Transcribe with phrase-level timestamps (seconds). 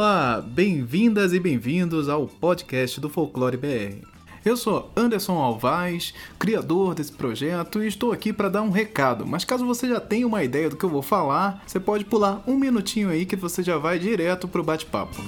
[0.00, 4.02] Olá, bem-vindas e bem-vindos ao podcast do Folclore BR.
[4.42, 9.26] Eu sou Anderson Alvaz, criador desse projeto, e estou aqui para dar um recado.
[9.26, 12.42] Mas caso você já tenha uma ideia do que eu vou falar, você pode pular
[12.46, 15.22] um minutinho aí que você já vai direto pro bate-papo.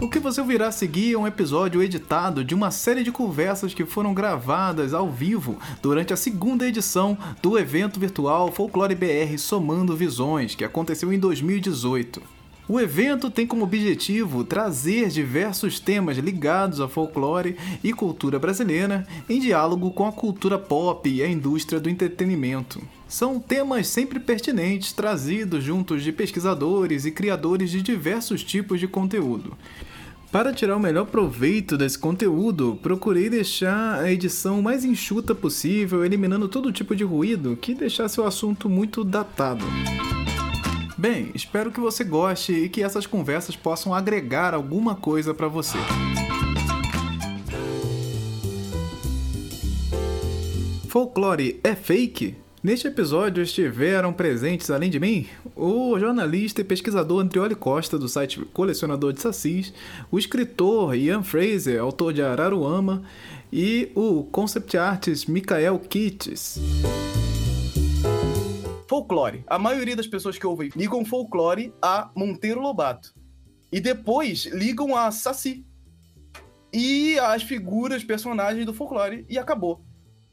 [0.00, 3.72] O que você ouvirá a seguir é um episódio editado de uma série de conversas
[3.72, 9.96] que foram gravadas ao vivo durante a segunda edição do evento virtual Folclore BR Somando
[9.96, 12.33] Visões, que aconteceu em 2018.
[12.66, 19.38] O evento tem como objetivo trazer diversos temas ligados a folclore e cultura brasileira em
[19.38, 22.80] diálogo com a cultura pop e a indústria do entretenimento.
[23.06, 29.54] São temas sempre pertinentes trazidos juntos de pesquisadores e criadores de diversos tipos de conteúdo.
[30.32, 36.48] Para tirar o melhor proveito desse conteúdo, procurei deixar a edição mais enxuta possível, eliminando
[36.48, 39.64] todo tipo de ruído que deixasse o assunto muito datado.
[40.96, 45.76] Bem, espero que você goste e que essas conversas possam agregar alguma coisa para você.
[50.88, 52.36] Folclore é fake?
[52.62, 58.40] Neste episódio estiveram presentes, além de mim, o jornalista e pesquisador Andrioli Costa, do site
[58.54, 59.74] Colecionador de Sacis,
[60.10, 63.02] o escritor Ian Fraser, autor de Araruama,
[63.52, 66.60] e o concept artist Mikael Kitts.
[68.94, 69.42] Folclore.
[69.48, 73.12] A maioria das pessoas que ouvem ligam folclore a Monteiro Lobato.
[73.72, 75.66] E depois ligam a Saci.
[76.72, 79.26] E as figuras, personagens do folclore.
[79.28, 79.84] E acabou.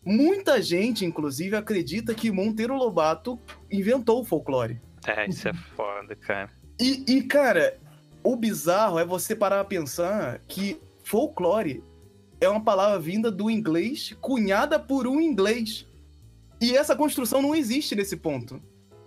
[0.06, 3.40] Muita gente, inclusive, acredita que Monteiro Lobato
[3.72, 4.80] inventou o folclore.
[5.08, 6.52] É, isso é foda, cara.
[6.80, 7.80] E, e, cara,
[8.24, 11.84] o bizarro é você parar a pensar que folclore
[12.40, 15.88] é uma palavra vinda do inglês, cunhada por um inglês.
[16.62, 18.62] E essa construção não existe nesse ponto.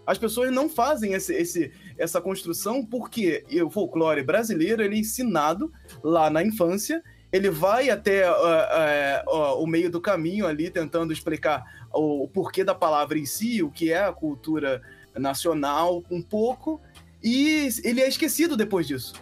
[0.07, 5.73] As pessoas não fazem esse, esse, essa construção porque o folclore brasileiro ele é ensinado
[6.03, 7.03] lá na infância
[7.35, 12.29] ele vai até uh, uh, uh, o meio do caminho ali, tentando explicar o, o,
[12.29, 14.81] porquê da palavra em si, o que é a cultura
[15.17, 16.81] nacional, um pouco,
[17.21, 19.15] e ele é esquecido depois disso.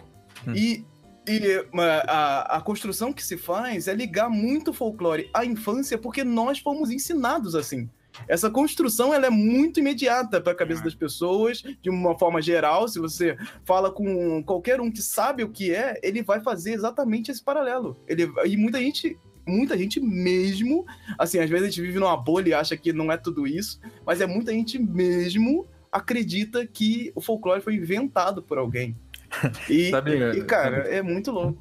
[0.47, 0.53] Hum.
[0.55, 0.85] E,
[1.27, 1.65] e
[2.07, 6.59] a, a construção que se faz é ligar muito o folclore à infância, porque nós
[6.59, 7.89] fomos ensinados assim.
[8.27, 12.87] Essa construção ela é muito imediata para a cabeça das pessoas, de uma forma geral.
[12.87, 17.31] Se você fala com qualquer um que sabe o que é, ele vai fazer exatamente
[17.31, 17.97] esse paralelo.
[18.07, 20.85] Ele, e muita gente muita gente mesmo,
[21.19, 23.77] assim, às vezes a gente vive numa bolha e acha que não é tudo isso,
[24.05, 28.95] mas é muita gente mesmo acredita que o folclore foi inventado por alguém.
[29.67, 31.59] E, Sabe, e cara, é muito louco.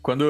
[0.00, 0.24] Quando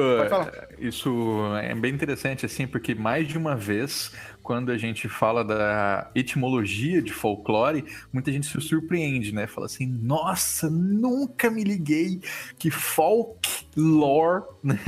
[0.79, 4.11] isso é bem interessante assim, porque mais de uma vez
[4.49, 9.45] quando a gente fala da etimologia de folclore, muita gente se surpreende, né?
[9.45, 12.19] Fala assim: "Nossa, nunca me liguei
[12.57, 14.79] que folklore né,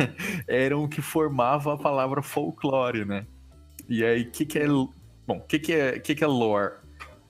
[0.48, 3.28] eram o que formava a palavra folclore, né?"
[3.88, 5.38] E aí, o que que é bom?
[5.38, 6.74] O que que é, que que é lore?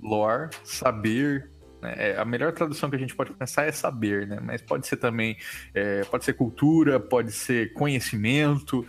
[0.01, 1.50] Lore, saber?
[1.83, 4.39] É, a melhor tradução que a gente pode pensar é saber, né?
[4.41, 5.37] Mas pode ser também,
[5.73, 8.85] é, pode ser cultura, pode ser conhecimento,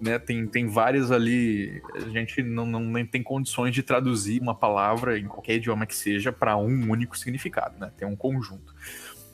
[0.00, 0.18] né?
[0.18, 1.80] Tem, tem várias ali.
[1.94, 5.94] A gente não, não nem tem condições de traduzir uma palavra em qualquer idioma que
[5.94, 7.92] seja para um único significado, né?
[7.96, 8.74] Tem um conjunto.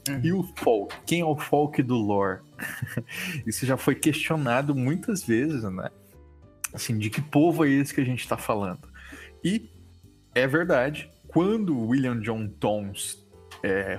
[0.09, 0.21] Uhum.
[0.23, 0.95] E o folk?
[1.07, 2.41] Quem é o folk do lore?
[3.47, 5.89] Isso já foi questionado muitas vezes, né?
[6.73, 8.89] Assim, de que povo é esse que a gente está falando?
[9.45, 9.71] E
[10.35, 13.27] é verdade, quando William John Toms
[13.63, 13.99] é,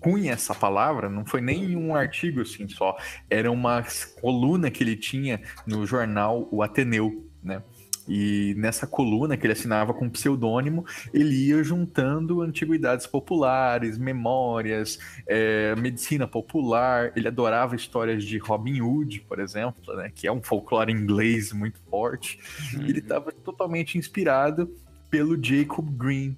[0.00, 2.96] cunha essa palavra, não foi nem um artigo assim só,
[3.28, 3.84] era uma
[4.20, 7.62] coluna que ele tinha no jornal O Ateneu, né?
[8.08, 15.74] E nessa coluna que ele assinava com pseudônimo, ele ia juntando antiguidades populares, memórias, é,
[15.74, 17.12] medicina popular.
[17.16, 21.80] Ele adorava histórias de Robin Hood, por exemplo, né, que é um folclore inglês muito
[21.90, 22.38] forte.
[22.74, 22.86] Uhum.
[22.86, 24.72] Ele estava totalmente inspirado
[25.10, 26.36] pelo Jacob Green,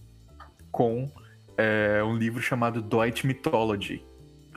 [0.71, 1.11] com
[1.57, 4.05] é, um livro chamado Deutsche Mythology,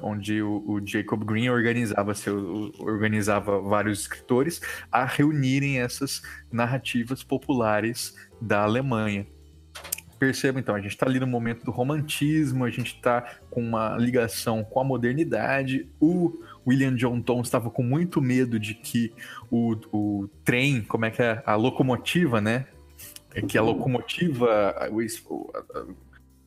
[0.02, 4.62] onde o, o, Jacob Green organizava, seu, organizava vários escritores
[4.92, 6.22] a reunirem essas
[6.52, 9.26] narrativas populares da Alemanha.
[10.20, 13.98] Perceba então, a gente está ali no momento do romantismo, a gente está com uma
[13.98, 15.90] ligação com a modernidade.
[16.00, 19.12] O William John Tom estava com muito medo de que
[19.50, 22.68] o, o trem, como é que é, a locomotiva, né,
[23.34, 25.52] é que a locomotiva, o,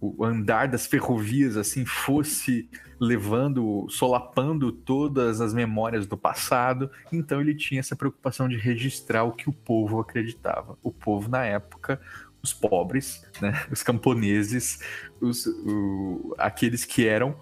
[0.00, 2.69] o, andar das ferrovias assim fosse
[3.00, 6.90] levando, solapando todas as memórias do passado.
[7.12, 10.78] Então ele tinha essa preocupação de registrar o que o povo acreditava.
[10.82, 12.00] O povo na época,
[12.42, 14.78] os pobres, né, os camponeses,
[15.20, 17.36] os, o, aqueles que eram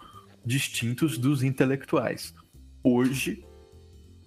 [0.45, 2.35] distintos dos intelectuais.
[2.83, 3.45] Hoje,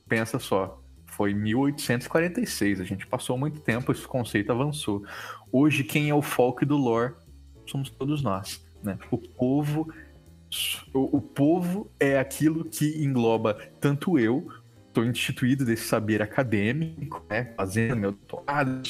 [0.08, 0.82] pensa só,
[1.16, 5.04] foi 1846, a gente passou muito tempo, esse conceito avançou.
[5.52, 7.14] Hoje, quem é o folk do lore
[7.66, 8.64] somos todos nós.
[8.84, 8.98] Né?
[9.10, 9.92] O povo
[10.94, 14.48] o, o povo é aquilo que engloba tanto eu,
[14.88, 18.82] estou instituído desse saber acadêmico, né, fazendo meu doutorado,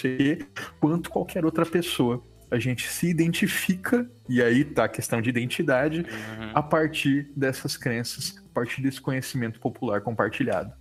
[0.80, 2.24] quanto qualquer outra pessoa.
[2.52, 6.52] A gente se identifica, e aí tá a questão de identidade, uhum.
[6.54, 10.72] a partir dessas crenças, a partir desse conhecimento popular compartilhado.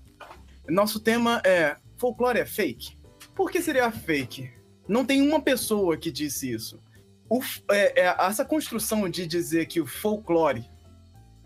[0.69, 2.97] Nosso tema é: folclore é fake?
[3.35, 4.51] Por que seria fake?
[4.89, 6.81] Não tem uma pessoa que disse isso.
[7.29, 7.41] O,
[7.71, 10.65] é, é, essa construção de dizer que o folclore,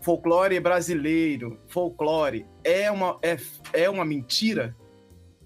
[0.01, 3.37] folclore brasileiro, folclore é uma, é,
[3.73, 4.75] é uma mentira,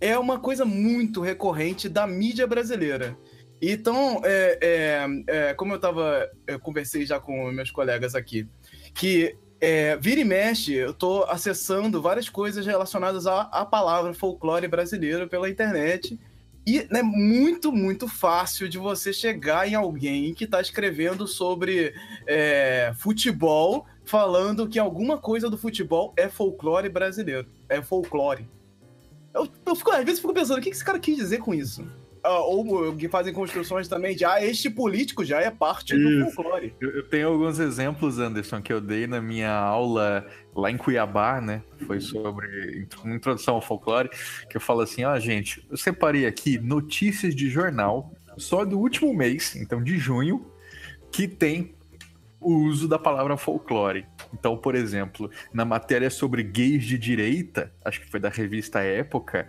[0.02, 3.18] é uma coisa muito recorrente da mídia brasileira.
[3.62, 8.46] Então, é, é, é, como eu tava, eu conversei já com meus colegas aqui,
[8.94, 14.68] que é, vira e mexe, eu tô acessando várias coisas relacionadas à, à palavra folclore
[14.68, 16.20] brasileiro pela internet.
[16.68, 21.96] E é né, muito, muito fácil de você chegar em alguém que está escrevendo sobre
[22.28, 27.48] é, futebol, falando que alguma coisa do futebol é folclore brasileiro.
[27.70, 28.46] É folclore.
[29.34, 31.88] Eu, eu fico, às vezes fico pensando, o que esse cara quis dizer com isso?
[32.26, 36.26] Uh, ou que fazem construções também de ah, este político já é parte Isso.
[36.26, 36.74] do folclore.
[36.80, 40.26] Eu, eu, tenho alguns exemplos, Anderson, que eu dei na minha aula
[40.56, 41.62] lá em Cuiabá, né?
[41.86, 44.10] Foi sobre uma introdução ao folclore,
[44.50, 48.80] que eu falo assim, ó, ah, gente, eu separei aqui notícias de jornal só do
[48.80, 50.46] último mês, então de junho,
[51.12, 51.76] que tem
[52.40, 54.06] o uso da palavra folclore.
[54.34, 59.48] Então, por exemplo, na matéria sobre gays de direita, acho que foi da revista Época,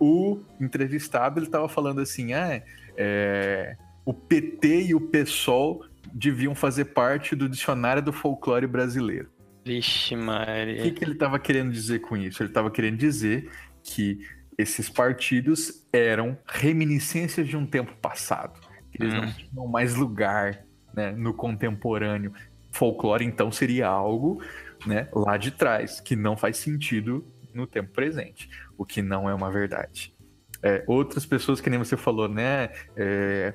[0.00, 2.62] o entrevistado ele estava falando assim, ah,
[2.96, 9.28] é, o PT e o PSOL deviam fazer parte do dicionário do folclore brasileiro.
[9.64, 10.80] Vixe, Maria.
[10.80, 12.42] O que, que ele estava querendo dizer com isso?
[12.42, 13.50] Ele estava querendo dizer
[13.82, 14.26] que
[14.56, 18.58] esses partidos eram reminiscências de um tempo passado.
[18.98, 19.20] Eles hum.
[19.20, 20.64] não tinham mais lugar
[20.94, 22.32] né, no contemporâneo.
[22.72, 24.42] Folclore, então, seria algo
[24.86, 27.24] né, lá de trás, que não faz sentido
[27.54, 30.14] no tempo presente o que não é uma verdade.
[30.62, 32.70] É, outras pessoas, que nem você falou, né?
[32.96, 33.54] É,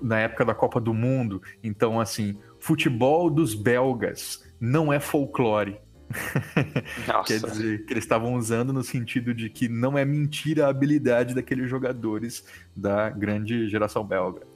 [0.00, 5.80] na época da Copa do Mundo, então, assim, futebol dos belgas não é folclore.
[7.26, 11.34] Quer dizer, que eles estavam usando no sentido de que não é mentira a habilidade
[11.34, 12.44] daqueles jogadores
[12.76, 14.46] da grande geração belga.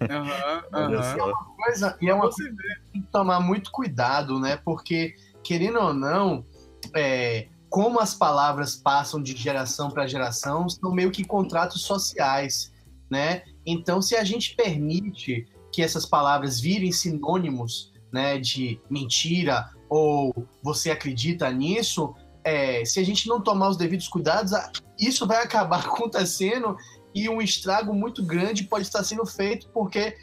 [0.00, 0.96] Uhum, uhum.
[0.98, 4.58] E é uma coisa, e é uma coisa que tem que tomar muito cuidado, né?
[4.64, 6.44] Porque, querendo ou não,
[6.92, 12.72] é, como as palavras passam de geração para geração, são meio que contratos sociais,
[13.10, 13.42] né?
[13.66, 20.90] Então, se a gente permite que essas palavras virem sinônimos, né, de mentira ou você
[20.90, 24.52] acredita nisso, é, se a gente não tomar os devidos cuidados,
[24.98, 26.78] isso vai acabar acontecendo
[27.14, 30.16] e um estrago muito grande pode estar sendo feito porque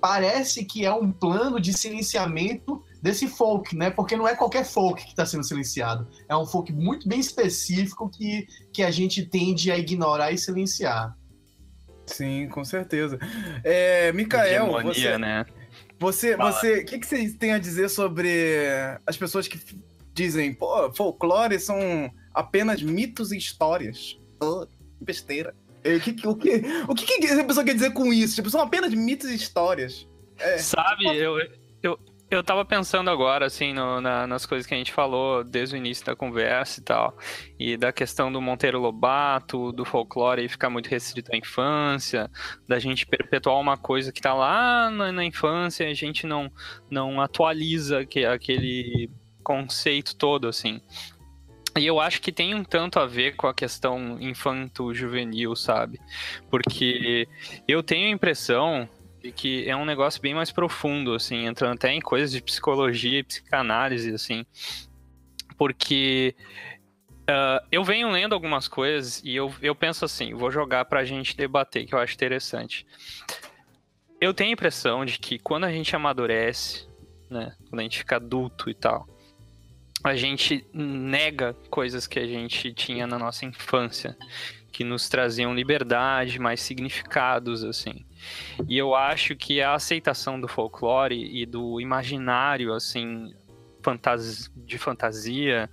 [0.00, 3.90] parece que é um plano de silenciamento desse folk, né?
[3.90, 6.08] Porque não é qualquer folk que está sendo silenciado.
[6.28, 11.16] É um folk muito bem específico que, que a gente tende a ignorar e silenciar.
[12.06, 13.18] Sim, com certeza.
[13.62, 15.46] É, Mikael, Hegemonia, você, né?
[15.98, 18.28] Você, você, o que, que você tem a dizer sobre
[19.06, 19.60] as pessoas que
[20.12, 21.78] dizem, pô, folclore são
[22.34, 24.18] apenas mitos e histórias?
[24.42, 24.66] Oh,
[25.00, 25.54] besteira.
[25.84, 28.34] O que, o, que, o que, que a pessoa quer dizer com isso?
[28.34, 30.06] Tipo, são apenas mitos e histórias.
[30.38, 30.58] É.
[30.58, 31.38] Sabe, eu,
[31.82, 31.98] eu,
[32.30, 35.78] eu tava pensando agora, assim, no, na, nas coisas que a gente falou desde o
[35.78, 37.18] início da conversa e tal,
[37.58, 42.30] e da questão do Monteiro Lobato, do folclore ficar muito restrito à infância,
[42.68, 46.50] da gente perpetuar uma coisa que tá lá na, na infância e a gente não,
[46.88, 49.10] não atualiza que, aquele
[49.42, 50.80] conceito todo, assim.
[51.78, 56.00] E eu acho que tem um tanto a ver com a questão infanto-juvenil, sabe?
[56.48, 57.28] Porque
[57.66, 58.88] eu tenho a impressão,
[59.34, 63.24] que é um negócio bem mais profundo, assim, entrando até em coisas de psicologia e
[63.24, 64.46] psicanálise, assim,
[65.58, 66.34] porque
[67.22, 71.36] uh, eu venho lendo algumas coisas e eu, eu penso assim, vou jogar pra gente
[71.36, 72.86] debater, que eu acho interessante.
[74.20, 76.88] Eu tenho a impressão de que quando a gente amadurece,
[77.28, 79.06] né, quando a gente fica adulto e tal,
[80.02, 84.16] a gente nega coisas que a gente tinha na nossa infância,
[84.72, 88.04] que nos traziam liberdade, mais significados, assim.
[88.68, 93.34] E eu acho que a aceitação do folclore e do imaginário, assim,
[94.56, 95.70] de fantasia,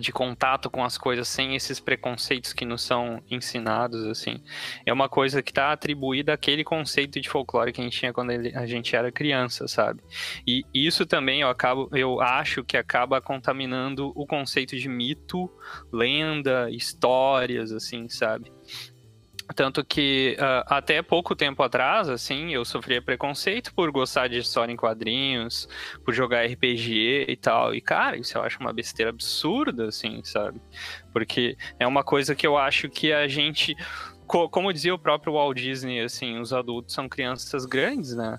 [0.00, 4.42] de contato com as coisas sem esses preconceitos que nos são ensinados assim.
[4.84, 8.30] É uma coisa que está atribuída àquele conceito de folclore que a gente tinha quando
[8.30, 10.02] a gente era criança sabe?
[10.46, 15.50] E isso também eu acabo eu acho que acaba contaminando o conceito de mito
[15.92, 18.52] lenda histórias assim sabe
[19.54, 24.72] tanto que uh, até pouco tempo atrás, assim, eu sofria preconceito por gostar de história
[24.72, 25.68] em quadrinhos,
[26.04, 27.74] por jogar RPG e tal.
[27.74, 30.60] E, cara, isso eu acho uma besteira absurda, assim, sabe?
[31.12, 33.76] Porque é uma coisa que eu acho que a gente.
[34.26, 38.38] Como dizia o próprio Walt Disney, assim, os adultos são crianças grandes, né?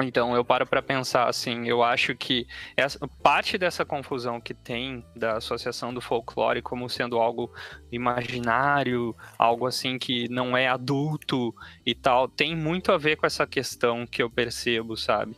[0.00, 2.46] Então eu paro para pensar assim, eu acho que
[2.76, 7.52] essa, parte dessa confusão que tem da associação do folclore como sendo algo
[7.92, 11.54] imaginário, algo assim que não é adulto
[11.86, 15.36] e tal, tem muito a ver com essa questão que eu percebo, sabe?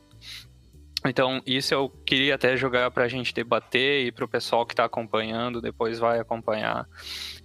[1.08, 4.72] Então, isso eu queria até jogar para a gente debater e para o pessoal que
[4.72, 6.88] está acompanhando, depois vai acompanhar,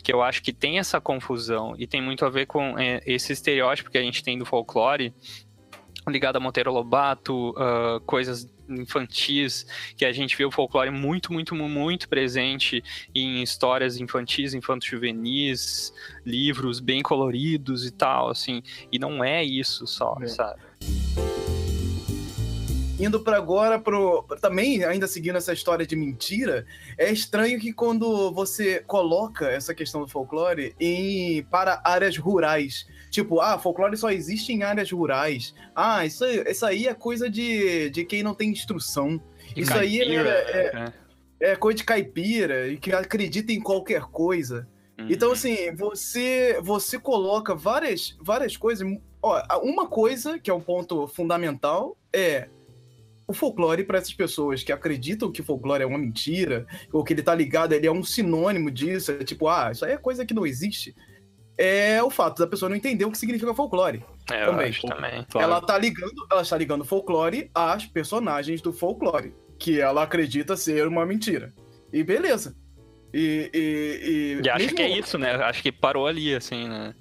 [0.03, 3.33] que eu acho que tem essa confusão e tem muito a ver com é, esse
[3.33, 5.13] estereótipo que a gente tem do folclore,
[6.11, 9.65] ligado a Monteiro Lobato, uh, coisas infantis,
[9.97, 15.93] que a gente vê o folclore muito, muito, muito presente em histórias infantis, infanto-juvenis,
[16.25, 20.27] livros bem coloridos e tal, assim, e não é isso só, é.
[20.27, 20.61] sabe?
[23.01, 26.65] Indo para agora pro também ainda seguindo essa história de mentira,
[26.97, 33.41] é estranho que quando você coloca essa questão do folclore em para áreas rurais, Tipo,
[33.41, 35.53] ah, folclore só existe em áreas rurais.
[35.75, 39.21] Ah, isso, isso aí é coisa de, de quem não tem instrução.
[39.53, 40.93] Isso caipira, aí é, é,
[41.41, 44.65] é, é, coisa de caipira e que acredita em qualquer coisa.
[44.97, 45.07] Uhum.
[45.09, 48.87] Então, assim, você você coloca várias, várias coisas.
[49.21, 52.47] Ó, uma coisa que é um ponto fundamental é
[53.31, 57.23] o folclore para essas pessoas que acreditam que folclore é uma mentira, ou que ele
[57.23, 60.33] tá ligado, ele é um sinônimo disso, é tipo, ah, isso aí é coisa que
[60.33, 60.95] não existe
[61.61, 64.03] é o fato da pessoa não entender o que significa folclore.
[64.31, 64.73] É, também.
[64.73, 65.25] também.
[65.35, 70.87] Ela tá ligando, ela está ligando folclore às personagens do folclore, que ela acredita ser
[70.87, 71.53] uma mentira.
[71.93, 72.55] E beleza.
[73.13, 74.77] E, e, e, e acho mesmo...
[74.77, 75.35] que é isso, né?
[75.35, 76.95] Acho que parou ali, assim, né?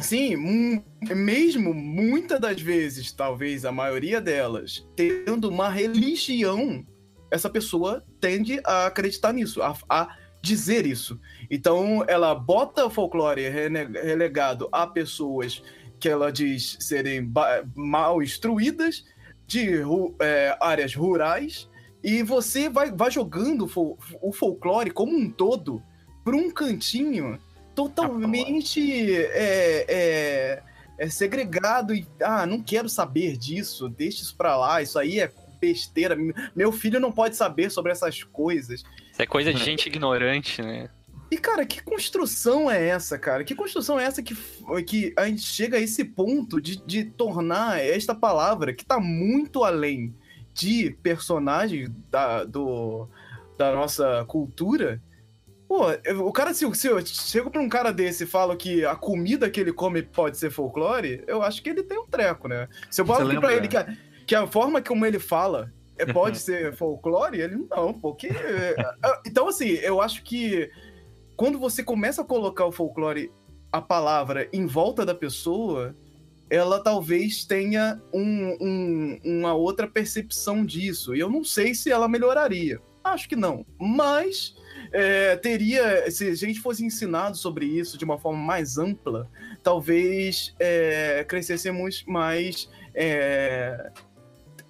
[0.00, 0.82] Sim,
[1.14, 6.84] mesmo muitas das vezes, talvez a maioria delas, tendo uma religião,
[7.30, 11.20] essa pessoa tende a acreditar nisso, a, a dizer isso.
[11.50, 15.62] Então, ela bota o folclore relegado a pessoas
[15.98, 17.30] que ela diz serem
[17.74, 19.04] mal instruídas,
[19.46, 19.68] de
[20.20, 21.68] é, áreas rurais,
[22.02, 23.68] e você vai, vai jogando
[24.22, 25.82] o folclore como um todo
[26.24, 27.38] para um cantinho
[27.88, 30.62] totalmente é, é,
[30.98, 35.32] é, segregado e ah, não quero saber disso, deixa isso para lá, isso aí é
[35.58, 36.16] besteira.
[36.54, 38.82] Meu filho não pode saber sobre essas coisas.
[39.12, 40.90] Isso é coisa de gente ignorante, né?
[41.30, 43.44] E, cara, que construção é essa, cara?
[43.44, 44.36] Que construção é essa que,
[44.84, 49.62] que a gente chega a esse ponto de, de tornar esta palavra, que tá muito
[49.62, 50.12] além
[50.52, 53.08] de personagem da, do,
[53.56, 55.00] da nossa cultura?
[55.70, 55.84] Pô,
[56.26, 59.48] o cara, se, se eu chego pra um cara desse e falo que a comida
[59.48, 62.68] que ele come pode ser folclore, eu acho que ele tem um treco, né?
[62.90, 63.96] Se eu falo aqui pra ele que a,
[64.26, 68.26] que a forma como ele fala é, pode ser folclore, ele não, porque.
[68.26, 70.68] É, é, então, assim, eu acho que
[71.36, 73.30] quando você começa a colocar o folclore,
[73.70, 75.94] a palavra, em volta da pessoa,
[76.50, 81.14] ela talvez tenha um, um, uma outra percepção disso.
[81.14, 82.80] E eu não sei se ela melhoraria.
[83.04, 83.64] Acho que não.
[83.78, 84.58] Mas
[84.92, 89.28] é, teria, se a gente fosse ensinado sobre isso de uma forma mais ampla,
[89.62, 92.68] talvez é, crescêssemos mais.
[92.94, 93.90] É,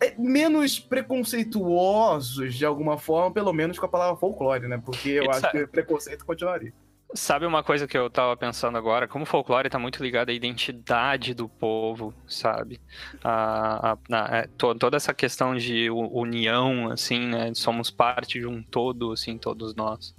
[0.02, 4.80] é, menos preconceituosos de alguma forma, pelo menos com a palavra folclore, né?
[4.82, 6.72] Porque eu acho que preconceito continuaria.
[7.12, 9.08] Sabe uma coisa que eu tava pensando agora?
[9.08, 12.80] Como o folclore tá muito ligado à identidade do povo, sabe?
[13.24, 17.52] A, a, a, é, to, toda essa questão de união, assim, né?
[17.54, 20.14] Somos parte de um todo, assim, todos nós.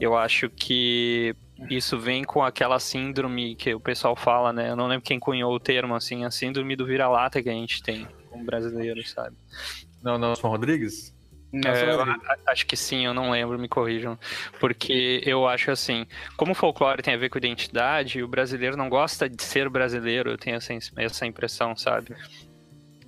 [0.00, 1.36] Eu acho que
[1.68, 4.70] isso vem com aquela síndrome que o pessoal fala, né?
[4.70, 7.82] Eu não lembro quem cunhou o termo, assim, a síndrome do vira-lata que a gente
[7.82, 9.36] tem como brasileiro, sabe?
[10.02, 11.14] Não, Nelson Rodrigues?
[11.62, 14.18] É, acho que sim, eu não lembro, me corrijam.
[14.58, 16.06] Porque eu acho assim,
[16.36, 20.30] como o folclore tem a ver com identidade, o brasileiro não gosta de ser brasileiro,
[20.30, 22.16] eu tenho essa, essa impressão, sabe?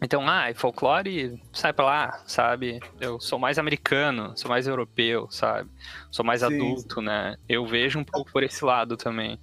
[0.00, 2.80] Então, ah, folclore, sai pra lá, sabe?
[3.00, 5.70] Eu sou mais americano, sou mais europeu, sabe?
[6.10, 7.36] Sou mais sim, adulto, né?
[7.48, 9.40] Eu vejo um pouco por esse lado também.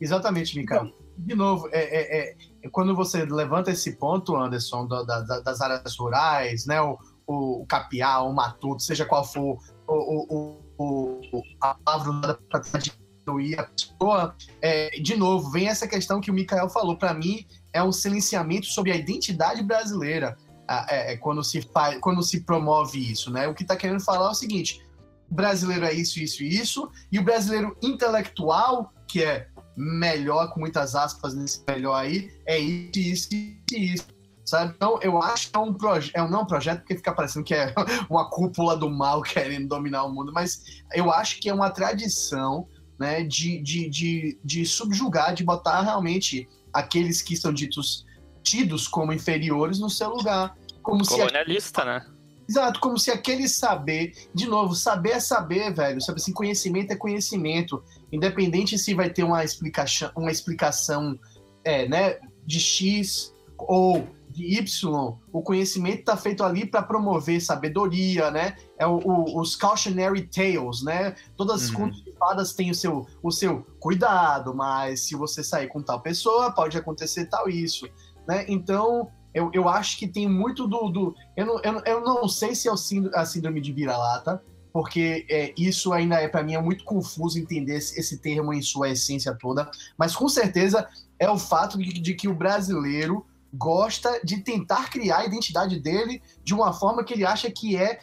[0.00, 0.90] Exatamente, Mika.
[1.16, 5.96] De novo, é, é, é quando você levanta esse ponto, Anderson, da, da, das áreas
[5.96, 12.38] rurais, né, o, o, capiá, o matuto, seja qual for o, o, o, a palavra
[12.50, 16.96] para diminuir a pessoa, é, de novo, vem essa questão que o Mikael falou.
[16.96, 20.36] Para mim, é um silenciamento sobre a identidade brasileira
[20.68, 23.30] é, é, quando, se faz, quando se promove isso.
[23.30, 23.46] Né?
[23.48, 24.84] O que está querendo falar é o seguinte:
[25.30, 30.60] o brasileiro é isso, isso e isso, e o brasileiro intelectual, que é melhor, com
[30.60, 34.06] muitas aspas nesse melhor aí, é isso, isso e isso.
[34.52, 34.74] Sabe?
[34.76, 37.42] Então, eu acho que é um projeto, é um, não um projeto porque fica parecendo
[37.42, 37.72] que é
[38.10, 42.68] uma cúpula do mal querendo dominar o mundo, mas eu acho que é uma tradição
[43.00, 48.04] né, de, de, de, de subjugar, de botar realmente aqueles que são ditos
[48.42, 50.54] tidos como inferiores no seu lugar.
[50.82, 52.06] Como Colonialista, se, né?
[52.46, 55.98] Exato, como se aquele saber, de novo, saber é saber, velho.
[56.02, 57.82] Sabe assim, conhecimento é conhecimento.
[58.12, 61.18] Independente se vai ter uma explicação, uma explicação
[61.64, 68.30] é, né, de X ou de Y, o conhecimento está feito ali para promover sabedoria,
[68.30, 68.56] né?
[68.78, 71.14] É o, o, os cautionary tales, né?
[71.36, 71.76] Todas as uhum.
[71.76, 76.00] contos de fadas têm o seu, o seu cuidado, mas se você sair com tal
[76.00, 77.86] pessoa, pode acontecer tal isso,
[78.26, 78.44] né?
[78.48, 80.88] Então, eu, eu acho que tem muito do.
[80.88, 84.42] do eu, não, eu, eu não sei se é o síndrome, a síndrome de vira-lata,
[84.72, 88.62] porque é, isso ainda é para mim é muito confuso entender esse, esse, termo em
[88.62, 94.20] sua essência toda, mas com certeza é o fato de, de, que o brasileiro gosta
[94.24, 98.00] de tentar criar a identidade dele de uma forma que ele acha que é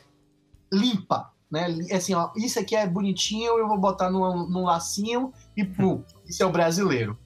[0.72, 1.68] limpa, né?
[1.92, 6.44] Assim, ó, isso aqui é bonitinho, eu vou botar num, num lacinho e pum, isso
[6.44, 7.18] é o brasileiro.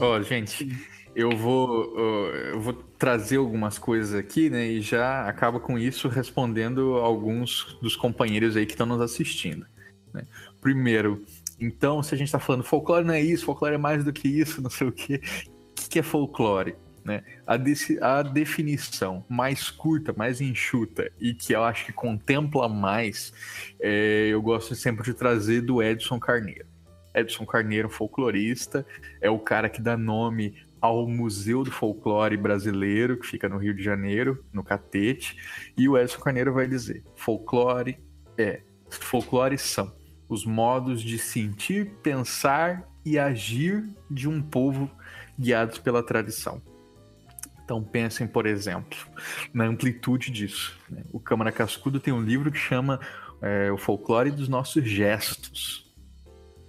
[0.00, 0.68] Ó, oh, gente,
[1.14, 4.66] eu vou, eu vou trazer algumas coisas aqui, né?
[4.66, 9.64] E já acaba com isso respondendo alguns dos companheiros aí que estão nos assistindo.
[10.12, 10.26] Né?
[10.60, 11.24] Primeiro,
[11.62, 14.28] então, se a gente está falando folclore não é isso, folclore é mais do que
[14.28, 15.20] isso, não sei o quê.
[15.78, 16.74] O que é folclore?
[17.04, 17.22] Né?
[17.46, 17.54] A,
[18.18, 23.32] a definição mais curta, mais enxuta e que eu acho que contempla mais,
[23.80, 26.66] é, eu gosto sempre de trazer do Edson Carneiro.
[27.14, 28.86] Edson Carneiro, folclorista,
[29.20, 33.74] é o cara que dá nome ao Museu do Folclore Brasileiro, que fica no Rio
[33.74, 35.36] de Janeiro, no Catete,
[35.76, 37.98] e o Edson Carneiro vai dizer: folclore
[38.36, 39.92] é, folclore são
[40.32, 44.90] os modos de sentir, pensar e agir de um povo
[45.38, 46.62] guiados pela tradição.
[47.64, 48.98] Então pensem, por exemplo,
[49.52, 50.78] na amplitude disso.
[50.90, 51.02] Né?
[51.12, 53.00] O Câmara Cascudo tem um livro que chama
[53.40, 55.82] é, O Folclore dos Nossos Gestos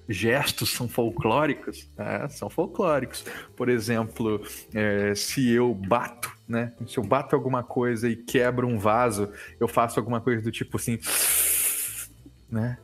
[0.08, 1.90] gestos são folclóricos?
[1.98, 3.26] É, são folclóricos.
[3.56, 4.42] Por exemplo,
[4.74, 6.74] é, se eu bato, né?
[6.88, 10.78] Se eu bato alguma coisa e quebro um vaso, eu faço alguma coisa do tipo
[10.78, 11.00] assim,
[12.50, 12.78] né?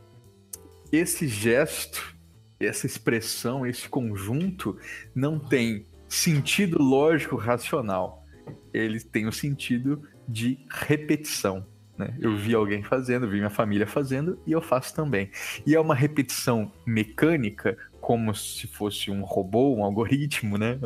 [0.91, 2.15] Esse gesto,
[2.60, 4.78] essa expressão, esse conjunto
[5.13, 8.25] não tem sentido lógico racional.
[8.73, 11.65] Ele tem o sentido de repetição.
[11.97, 12.15] Né?
[12.19, 15.30] Eu vi alguém fazendo, vi minha família fazendo e eu faço também.
[15.65, 20.80] E é uma repetição mecânica, como se fosse um robô, um algoritmo, né?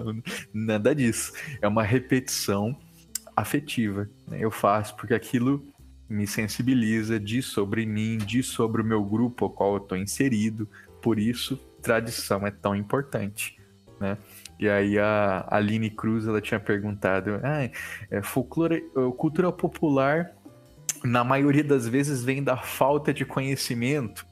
[0.51, 1.31] Nada disso.
[1.61, 2.77] É uma repetição
[3.35, 4.09] afetiva.
[4.27, 4.39] Né?
[4.41, 5.63] Eu faço porque aquilo
[6.13, 10.69] me sensibiliza, diz sobre mim, diz sobre o meu grupo ao qual eu estou inserido.
[11.01, 13.57] Por isso, tradição é tão importante.
[13.99, 14.17] Né?
[14.59, 17.69] E aí a Aline Cruz ela tinha perguntado: ah,
[18.11, 18.81] é, folclore,
[19.17, 20.31] cultura popular
[21.03, 24.25] na maioria das vezes vem da falta de conhecimento.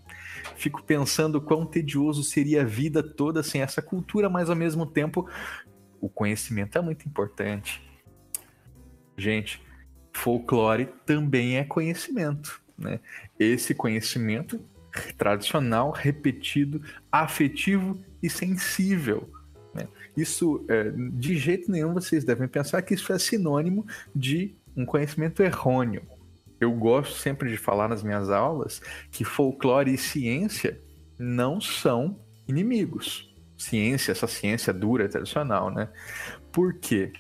[0.56, 5.28] Fico pensando quão tedioso seria a vida toda sem essa cultura, mas ao mesmo tempo
[6.00, 7.82] o conhecimento é muito importante.
[9.18, 9.62] Gente,
[10.14, 13.00] folclore também é conhecimento, né?
[13.40, 14.60] Esse conhecimento
[15.18, 19.30] tradicional, repetido, afetivo e sensível.
[19.74, 19.88] Né?
[20.18, 25.42] Isso, é, de jeito nenhum, vocês devem pensar que isso é sinônimo de um conhecimento
[25.42, 26.02] errôneo
[26.62, 30.80] eu gosto sempre de falar nas minhas aulas que folclore e ciência
[31.18, 33.34] não são inimigos.
[33.58, 35.90] Ciência, essa ciência dura, tradicional, né?
[36.52, 37.12] Por quê?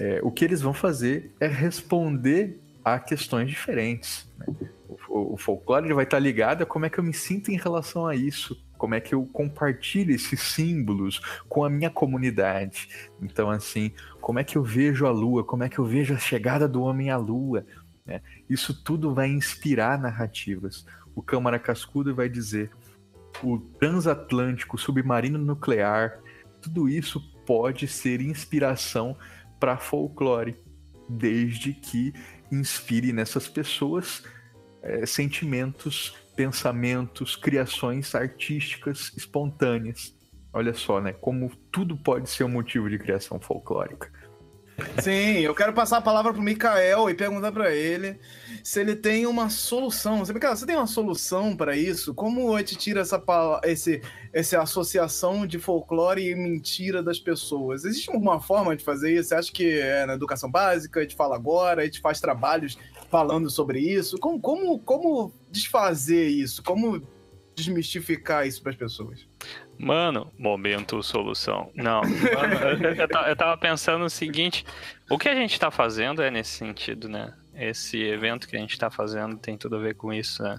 [0.00, 4.26] É, o que eles vão fazer é responder a questões diferentes.
[4.38, 4.46] Né?
[5.06, 8.06] O, o, folclore vai estar ligado a como é que eu me sinto em relação
[8.06, 12.88] a isso, como é que eu compartilho esses símbolos com a minha comunidade.
[13.20, 16.18] Então, assim, como é que eu vejo a lua, como é que eu vejo a
[16.18, 17.66] chegada do homem à lua,
[18.06, 18.22] né?
[18.48, 20.86] Isso tudo vai inspirar narrativas.
[21.14, 22.70] O Câmara Cascudo vai dizer
[23.42, 26.18] o transatlântico, submarino nuclear,
[26.60, 29.16] tudo isso pode ser inspiração
[29.60, 30.56] para folclore,
[31.08, 32.12] desde que
[32.50, 34.24] inspire nessas pessoas
[34.82, 40.18] é, sentimentos, pensamentos, criações artísticas espontâneas.
[40.52, 41.12] Olha só, né?
[41.12, 44.10] Como tudo pode ser um motivo de criação folclórica.
[45.02, 48.18] Sim, eu quero passar a palavra pro Mikael e perguntar para ele
[48.62, 50.18] se ele tem uma solução.
[50.18, 52.14] Você, Mikael, você tem uma solução para isso?
[52.14, 53.22] Como a gente tira essa,
[53.64, 57.84] esse, essa associação de folclore e mentira das pessoas?
[57.84, 59.30] Existe alguma forma de fazer isso?
[59.30, 62.78] Você acha que é na educação básica, a gente fala agora, a gente faz trabalhos
[63.10, 64.18] falando sobre isso?
[64.18, 66.62] Como, como, como desfazer isso?
[66.62, 67.02] Como
[67.54, 69.26] desmistificar isso para as pessoas?
[69.82, 71.70] Mano, momento solução.
[71.74, 74.62] Não, mano, eu, eu, tava pensando o seguinte:
[75.08, 77.32] o que a gente tá fazendo é nesse sentido, né?
[77.54, 80.58] Esse evento que a gente tá fazendo tem tudo a ver com isso, né?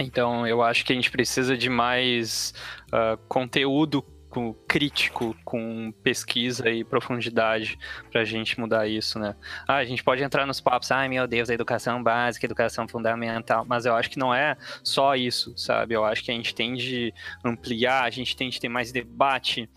[0.00, 2.52] Então, eu acho que a gente precisa de mais
[2.88, 4.02] uh, conteúdo
[4.34, 7.78] com, crítico, com pesquisa e profundidade
[8.10, 9.36] para a gente mudar isso, né?
[9.66, 13.64] Ah, a gente pode entrar nos papos, ai meu Deus, a educação básica, educação fundamental,
[13.64, 15.94] mas eu acho que não é só isso, sabe?
[15.94, 19.70] Eu acho que a gente tem de ampliar, a gente tem de ter mais debate,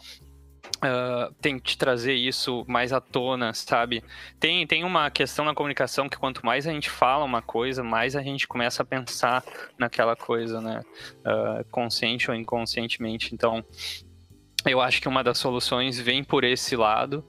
[0.77, 4.03] Uh, tem que trazer isso mais à tona, sabe?
[4.39, 8.15] Tem, tem uma questão na comunicação que quanto mais a gente fala uma coisa, mais
[8.15, 9.43] a gente começa a pensar
[9.79, 10.81] naquela coisa, né?
[11.25, 13.33] Uh, consciente ou inconscientemente.
[13.33, 13.65] Então,
[14.67, 17.23] eu acho que uma das soluções vem por esse lado,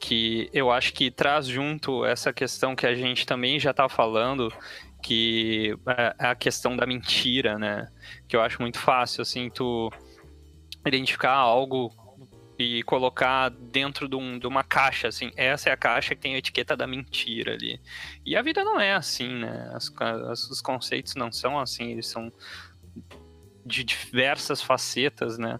[0.00, 4.52] que eu acho que traz junto essa questão que a gente também já está falando,
[5.02, 7.88] que é, é a questão da mentira, né?
[8.26, 9.90] Que eu acho muito fácil, assim, tu
[10.86, 11.92] identificar algo
[12.58, 16.34] e colocar dentro de, um, de, uma caixa, assim, essa é a caixa que tem
[16.34, 17.80] a etiqueta da mentira ali.
[18.24, 19.70] E a vida não é assim, né?
[19.74, 19.90] As,
[20.28, 22.30] as, os conceitos não são assim, eles são
[23.64, 25.58] de diversas facetas, né?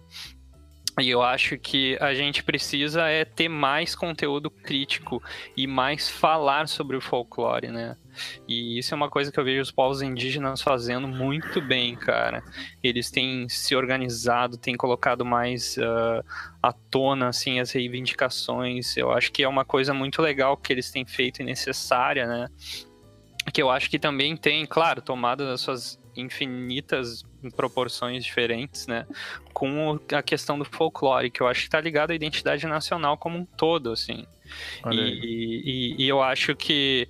[1.01, 5.21] E eu acho que a gente precisa é ter mais conteúdo crítico
[5.57, 7.97] e mais falar sobre o folclore, né?
[8.47, 12.43] E isso é uma coisa que eu vejo os povos indígenas fazendo muito bem, cara.
[12.83, 16.23] Eles têm se organizado, têm colocado mais uh,
[16.61, 18.95] à tona assim as reivindicações.
[18.95, 22.47] Eu acho que é uma coisa muito legal que eles têm feito e necessária, né?
[23.51, 27.23] Que eu acho que também tem, claro, tomado as suas infinitas
[27.55, 29.05] proporções diferentes, né?
[29.53, 33.37] Com a questão do folclore, que eu acho que está ligado à identidade nacional como
[33.37, 34.25] um todo, assim.
[34.91, 37.07] E, e, e, eu acho que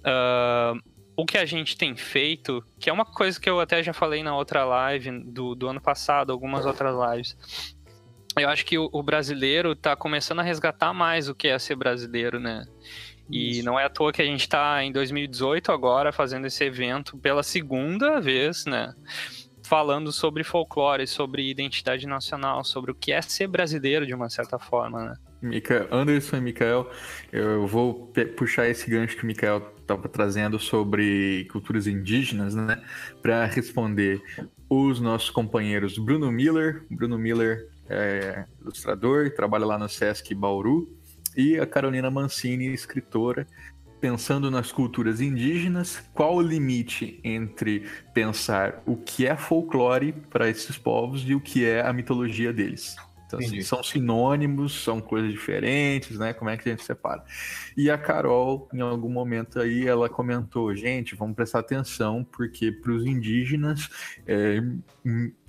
[0.00, 0.78] uh,
[1.16, 4.22] o que a gente tem feito, que é uma coisa que eu até já falei
[4.22, 7.74] na outra live do, do ano passado, algumas outras lives.
[8.36, 11.76] Eu acho que o, o brasileiro está começando a resgatar mais o que é ser
[11.76, 12.66] brasileiro, né?
[13.30, 17.16] E não é à toa que a gente está em 2018 agora fazendo esse evento
[17.18, 18.94] pela segunda vez, né?
[19.62, 24.58] Falando sobre folclore, sobre identidade nacional, sobre o que é ser brasileiro de uma certa
[24.58, 25.14] forma, né?
[25.40, 26.90] Mica, Anderson e Mikael,
[27.30, 32.82] eu vou puxar esse gancho que o Mikael estava trazendo sobre culturas indígenas, né?
[33.20, 34.22] Para responder
[34.68, 36.84] os nossos companheiros Bruno Miller.
[36.90, 40.88] Bruno Miller é ilustrador, trabalha lá no Sesc Bauru
[41.36, 43.46] e a Carolina Mancini, escritora,
[44.04, 50.76] pensando nas culturas indígenas, qual o limite entre pensar o que é folclore para esses
[50.76, 52.96] povos e o que é a mitologia deles.
[53.26, 56.34] Então, assim, são sinônimos, são coisas diferentes, né?
[56.34, 57.24] Como é que a gente separa?
[57.74, 62.92] E a Carol, em algum momento aí, ela comentou: gente, vamos prestar atenção, porque para
[62.92, 63.88] os indígenas
[64.26, 64.62] é,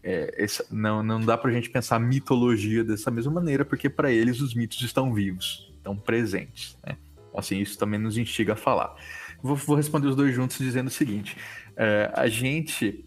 [0.01, 4.11] é, essa, não, não dá para a gente pensar mitologia dessa mesma maneira, porque para
[4.11, 6.75] eles os mitos estão vivos estão presentes.
[6.85, 6.97] Né?
[7.35, 8.95] Assim, isso também nos instiga a falar.
[9.41, 11.37] Vou, vou responder os dois juntos dizendo o seguinte:
[11.77, 13.05] é, a gente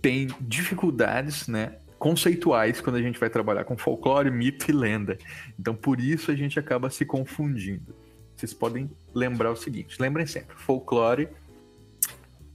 [0.00, 1.76] tem dificuldades, né?
[1.98, 5.16] Conceituais quando a gente vai trabalhar com folclore, mito e lenda.
[5.58, 7.94] Então, por isso a gente acaba se confundindo.
[8.34, 11.28] Vocês podem lembrar o seguinte: lembrem sempre, folclore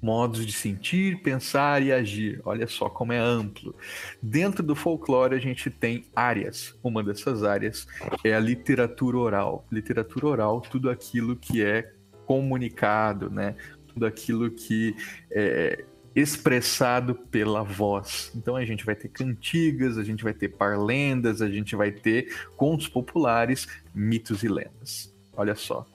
[0.02, 2.42] modos de sentir, pensar e agir.
[2.44, 3.76] Olha só como é amplo.
[4.22, 6.76] Dentro do folclore a gente tem áreas.
[6.84, 7.88] Uma dessas áreas
[8.24, 9.66] é a literatura oral.
[9.72, 11.94] Literatura oral, tudo aquilo que é
[12.26, 13.56] comunicado, né?
[13.88, 14.96] Tudo aquilo que
[15.30, 15.86] é
[16.16, 18.32] expressado pela voz.
[18.36, 22.34] Então a gente vai ter cantigas, a gente vai ter parlendas, a gente vai ter
[22.58, 25.14] contos populares, mitos e lendas.
[25.34, 25.86] Olha só,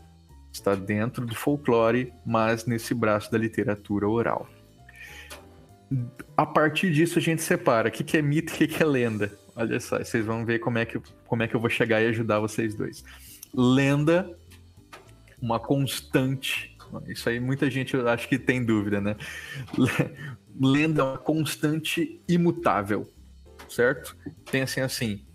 [0.56, 4.48] está dentro do folclore, mas nesse braço da literatura oral.
[6.36, 8.82] A partir disso a gente separa o que, que é mito e o que, que
[8.82, 9.32] é lenda.
[9.54, 12.06] Olha só, vocês vão ver como é, que, como é que eu vou chegar e
[12.06, 13.04] ajudar vocês dois.
[13.54, 14.36] Lenda,
[15.40, 16.76] uma constante.
[17.06, 19.16] Isso aí muita gente acho que tem dúvida, né?
[20.58, 23.08] Lenda é uma constante imutável,
[23.68, 24.16] certo?
[24.62, 25.26] Assim assim,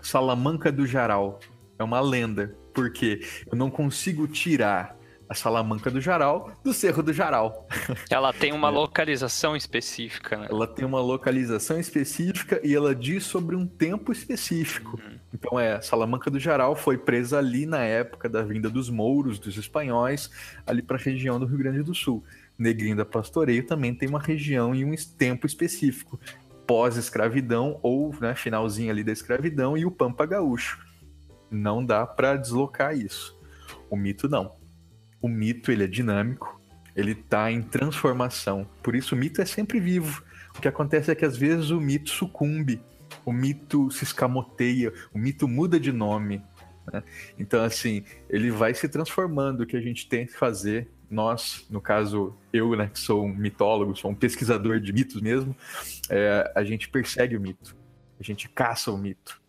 [0.00, 1.38] Salamanca do Jaral
[1.78, 7.12] é uma lenda porque eu não consigo tirar a Salamanca do Jaral do Cerro do
[7.12, 7.68] Jaral.
[8.10, 8.72] Ela tem uma é.
[8.72, 10.48] localização específica, né?
[10.50, 15.00] Ela tem uma localização específica e ela diz sobre um tempo específico.
[15.00, 15.18] Uhum.
[15.32, 19.56] Então é, Salamanca do Jaral foi presa ali na época da vinda dos mouros, dos
[19.56, 20.28] espanhóis,
[20.66, 22.24] ali para a região do Rio Grande do Sul.
[22.58, 26.18] Negrinho da Pastoreio também tem uma região e um tempo específico,
[26.66, 30.89] pós-escravidão ou né, finalzinho ali da escravidão e o Pampa Gaúcho.
[31.50, 33.38] Não dá para deslocar isso.
[33.88, 34.54] O mito não.
[35.20, 36.60] O mito ele é dinâmico,
[36.96, 38.66] ele está em transformação.
[38.82, 40.22] Por isso o mito é sempre vivo.
[40.56, 42.80] O que acontece é que às vezes o mito sucumbe
[43.24, 46.42] o mito se escamoteia, o mito muda de nome.
[46.92, 47.02] Né?
[47.38, 49.62] Então, assim, ele vai se transformando.
[49.62, 53.34] O que a gente tem que fazer, nós, no caso, eu, né, que sou um
[53.34, 55.54] mitólogo, sou um pesquisador de mitos mesmo,
[56.08, 57.76] é, a gente persegue o mito,
[58.18, 59.39] a gente caça o mito.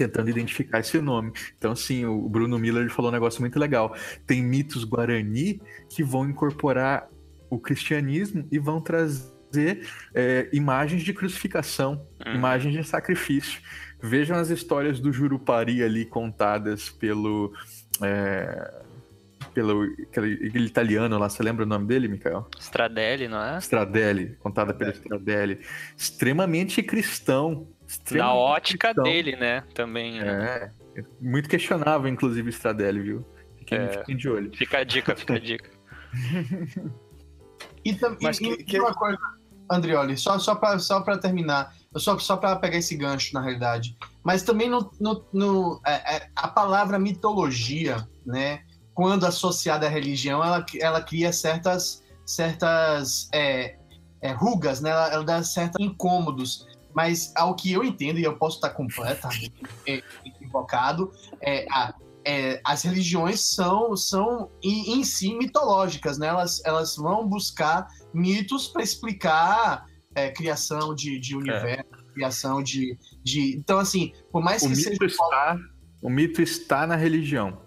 [0.00, 1.30] Tentando identificar esse nome.
[1.58, 3.94] Então, sim, o Bruno Miller falou um negócio muito legal.
[4.26, 5.60] Tem mitos guarani
[5.90, 7.06] que vão incorporar
[7.50, 12.34] o cristianismo e vão trazer é, imagens de crucificação, uhum.
[12.34, 13.60] imagens de sacrifício.
[14.02, 17.52] Vejam as histórias do Jurupari ali contadas pelo.
[18.00, 18.80] É,
[19.52, 22.48] pelo aquele, italiano lá, você lembra o nome dele, Mikael?
[22.58, 23.58] Stradelli, não é?
[23.58, 25.60] Stradelli, contada pelo Stradelli.
[25.94, 27.68] Extremamente cristão.
[28.12, 29.62] Da ótica dele, né?
[29.74, 30.20] Também.
[30.20, 30.72] Né?
[30.96, 31.02] É.
[31.20, 33.26] Muito questionável, inclusive, Stradelli, viu?
[33.58, 34.56] Fiquem, é, fiquem de olho.
[34.56, 35.70] Fica a dica, fica a dica.
[37.84, 38.30] e também
[38.78, 39.18] uma coisa
[39.70, 43.96] Andrioli, só, só para só terminar, só, só para pegar esse gancho, na realidade.
[44.24, 50.42] Mas também no, no, no é, é, a palavra mitologia, né, quando associada à religião,
[50.42, 53.76] ela, ela cria certas, certas é,
[54.20, 56.66] é rugas, né, ela, ela dá certos incômodos.
[56.94, 59.52] Mas ao que eu entendo, e eu posso estar completamente
[60.24, 66.26] equivocado, é, a, é, as religiões são, são em, em, si mitológicas, né?
[66.26, 72.12] Elas, elas vão buscar mitos para explicar é, criação de, de universo, é.
[72.12, 73.56] criação de, de.
[73.56, 75.06] Então, assim, por mais o que mito seja.
[75.06, 75.58] Está,
[76.02, 77.58] o mito está na religião.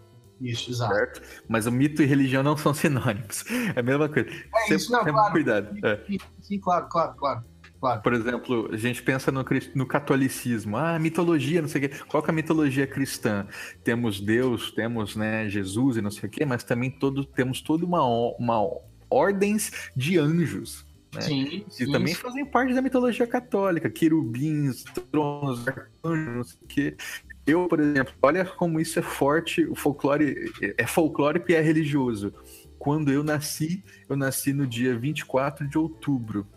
[0.41, 0.93] Isso, exato.
[0.93, 1.21] Certo?
[1.47, 3.45] Mas o mito e religião não são sinônimos.
[3.75, 4.29] É a mesma coisa.
[4.29, 5.31] É sempre, isso, não, claro.
[5.31, 5.73] cuidado.
[5.73, 6.17] Sim, é.
[6.41, 7.43] sim, claro, claro, claro.
[7.84, 8.02] Claro.
[8.02, 9.43] Por exemplo, a gente pensa no,
[9.76, 11.96] no, catolicismo, ah, mitologia, não sei o quê.
[12.08, 13.46] Qual que é a mitologia cristã?
[13.84, 17.86] Temos Deus, temos né, Jesus e não sei o quê, mas também todo, temos toda
[17.86, 18.02] uma,
[18.39, 18.65] uma
[19.10, 20.86] ordens de anjos.
[21.13, 21.19] Né?
[21.19, 26.98] Sim, sim, também fazem parte da mitologia católica, querubins, tronos, arcanjos, não sei o quê.
[27.46, 32.34] Eu, por exemplo, olha como isso é forte, o folclore é folclórico e é religioso.
[32.80, 36.48] Quando eu nasci, eu nasci no dia 24 de outubro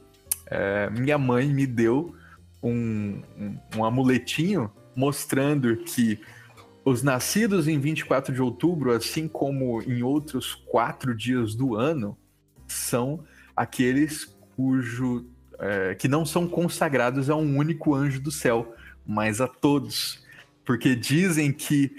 [0.46, 2.14] é, minha mãe me deu
[2.62, 6.20] um, um, um amuletinho mostrando que
[6.84, 12.16] os nascidos em 24 de outubro, assim como em outros quatro dias do ano,
[12.66, 13.24] são
[13.56, 15.26] aqueles cujo
[15.58, 20.24] é, que não são consagrados a um único anjo do céu, mas a todos,
[20.64, 21.92] porque dizem que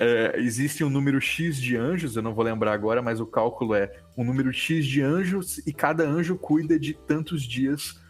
[0.00, 3.74] é, existe um número X de anjos, eu não vou lembrar agora, mas o cálculo
[3.74, 8.00] é um número X de anjos e cada anjo cuida de tantos dias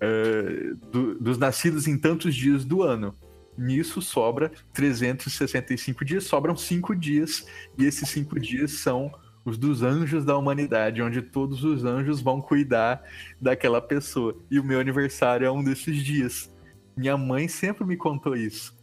[0.00, 3.14] é, do, dos nascidos em tantos dias do ano.
[3.56, 9.12] Nisso sobra 365 dias, sobram cinco dias, e esses cinco dias são
[9.44, 13.02] os dos anjos da humanidade, onde todos os anjos vão cuidar
[13.40, 14.36] daquela pessoa.
[14.50, 16.50] E o meu aniversário é um desses dias.
[16.96, 18.74] Minha mãe sempre me contou isso.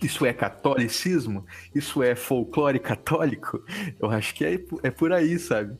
[0.00, 1.44] Isso é catolicismo?
[1.74, 3.62] Isso é folclore católico?
[4.00, 5.76] Eu acho que é, é por aí, sabe?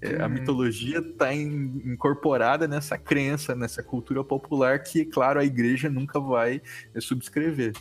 [0.00, 0.32] É, a uhum.
[0.34, 6.60] mitologia está incorporada nessa crença, nessa cultura popular que, claro, a igreja nunca vai
[7.00, 7.72] subscrever.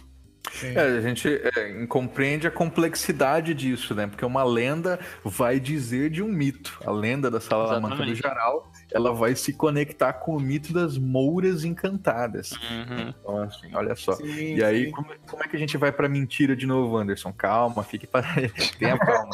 [0.62, 4.08] É, a gente é, compreende a complexidade disso, né?
[4.08, 6.80] Porque uma lenda vai dizer de um mito.
[6.86, 11.63] A lenda da Salamanca do Jaral, ela vai se conectar com o mito das Mouras
[11.63, 12.51] Encantadas.
[12.51, 13.10] Uhum.
[13.10, 14.13] Então, assim, olha só.
[14.13, 17.34] Sim, e aí, como, como, é que a gente vai pra mentira de novo, Anderson?
[17.34, 18.27] Calma, fique para...
[18.77, 19.32] Tenha calma.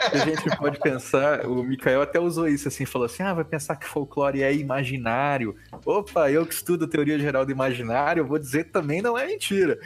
[0.00, 3.76] a gente pode pensar, o Mikael até usou isso, assim, falou assim, ah, vai pensar
[3.76, 5.54] que folclore é imaginário.
[5.84, 9.78] Opa, eu que estudo teoria geral do imaginário, vou dizer que também não é mentira.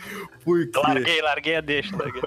[0.44, 0.78] Por porque...
[0.78, 1.96] Larguei, larguei a deixa.
[1.96, 2.22] Larguei.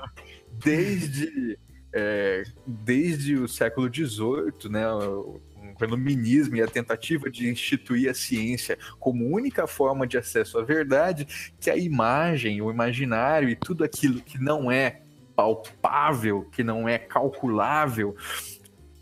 [0.52, 1.58] desde,
[1.94, 5.40] é, desde o século XVIII, né, o
[5.88, 11.28] iluminismo e a tentativa de instituir a ciência como única forma de acesso à verdade,
[11.60, 15.02] que a imagem, o imaginário e tudo aquilo que não é
[15.36, 18.16] palpável, que não é calculável,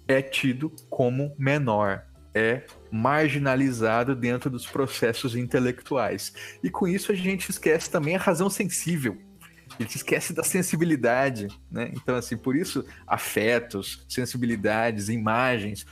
[0.08, 6.34] é tido como menor, é marginalizado dentro dos processos intelectuais.
[6.64, 9.18] E com isso a gente esquece também a razão sensível.
[9.78, 11.92] A gente esquece da sensibilidade, né?
[11.94, 15.86] Então, assim, por isso, afetos, sensibilidades, imagens,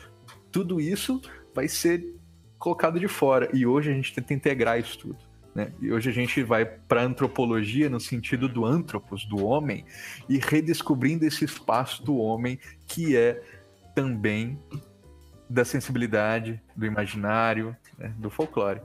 [0.55, 1.21] tudo isso
[1.53, 2.15] vai ser
[2.57, 3.49] colocado de fora.
[3.53, 5.17] E hoje a gente tenta integrar isso tudo.
[5.53, 5.73] Né?
[5.81, 9.83] E hoje a gente vai para antropologia no sentido do antropos, do homem,
[10.29, 13.43] e redescobrindo esse espaço do homem que é
[13.93, 14.57] também
[15.49, 18.13] da sensibilidade, do imaginário, né?
[18.17, 18.79] do folclore.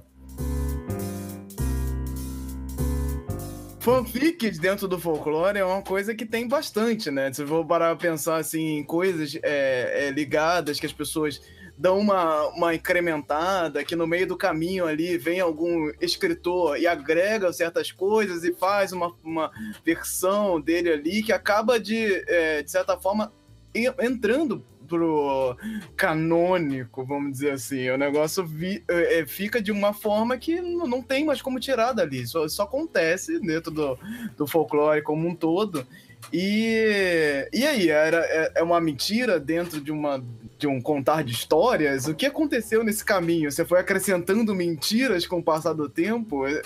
[3.79, 7.33] Fanfics dentro do folclore é uma coisa que tem bastante, né?
[7.33, 11.41] Se eu vou parar a pensar assim, em coisas é, é, ligadas que as pessoas
[11.81, 17.51] dão uma, uma incrementada, que no meio do caminho ali vem algum escritor e agrega
[17.55, 19.51] certas coisas e faz uma, uma
[19.83, 23.33] versão dele ali que acaba de, é, de certa forma,
[23.75, 25.57] entrando pro
[25.97, 27.89] canônico, vamos dizer assim.
[27.89, 32.27] O negócio vi, é, fica de uma forma que não tem mais como tirar dali.
[32.27, 33.99] Só, só acontece dentro do,
[34.37, 35.87] do folclore como um todo.
[36.31, 40.23] E, e aí, era, é, é uma mentira dentro de uma
[40.61, 43.51] de um contar de histórias, o que aconteceu nesse caminho?
[43.51, 46.47] Você foi acrescentando mentiras com o passar do tempo?
[46.47, 46.61] É,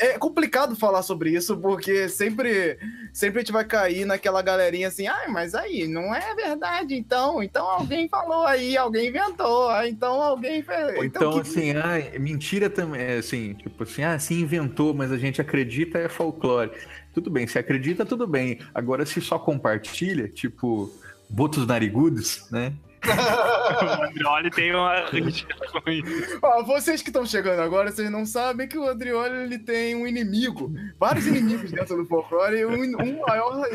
[0.00, 2.78] é, é complicado falar sobre isso, porque sempre,
[3.12, 7.42] sempre a gente vai cair naquela galerinha assim, ah, mas aí, não é verdade, então,
[7.42, 10.96] então alguém falou aí, alguém inventou, ah, então alguém fez.
[10.96, 11.40] Ou então, então que...
[11.40, 15.98] assim, ah, mentira também, é assim, tipo assim, ah, se inventou, mas a gente acredita,
[15.98, 16.70] é folclore.
[17.12, 18.60] Tudo bem, se acredita, tudo bem.
[18.74, 20.90] Agora, se só compartilha, tipo
[21.28, 22.72] botos narigudos, né?
[23.06, 25.04] o Andrioli tem uma
[26.42, 30.06] Ó, vocês que estão chegando agora, vocês não sabem que o Andrioli ele tem um
[30.06, 33.68] inimigo, vários inimigos dentro do folclore, e um, um, maior,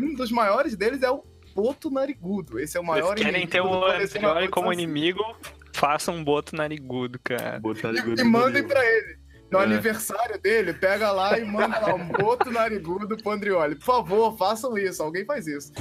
[0.00, 2.60] um dos maiores deles é o Boto Narigudo.
[2.60, 4.82] Esse é o maior Vocês querem ter o Andrioli como assim.
[4.82, 5.22] inimigo?
[5.72, 7.58] Façam um Boto Narigudo, cara.
[7.58, 9.26] Boto narigudo e, e mandem pra ele.
[9.50, 9.62] No é.
[9.62, 13.76] aniversário dele, pega lá e manda lá um boto narigudo pro Andrioli.
[13.76, 15.02] Por favor, façam isso.
[15.02, 15.72] Alguém faz isso.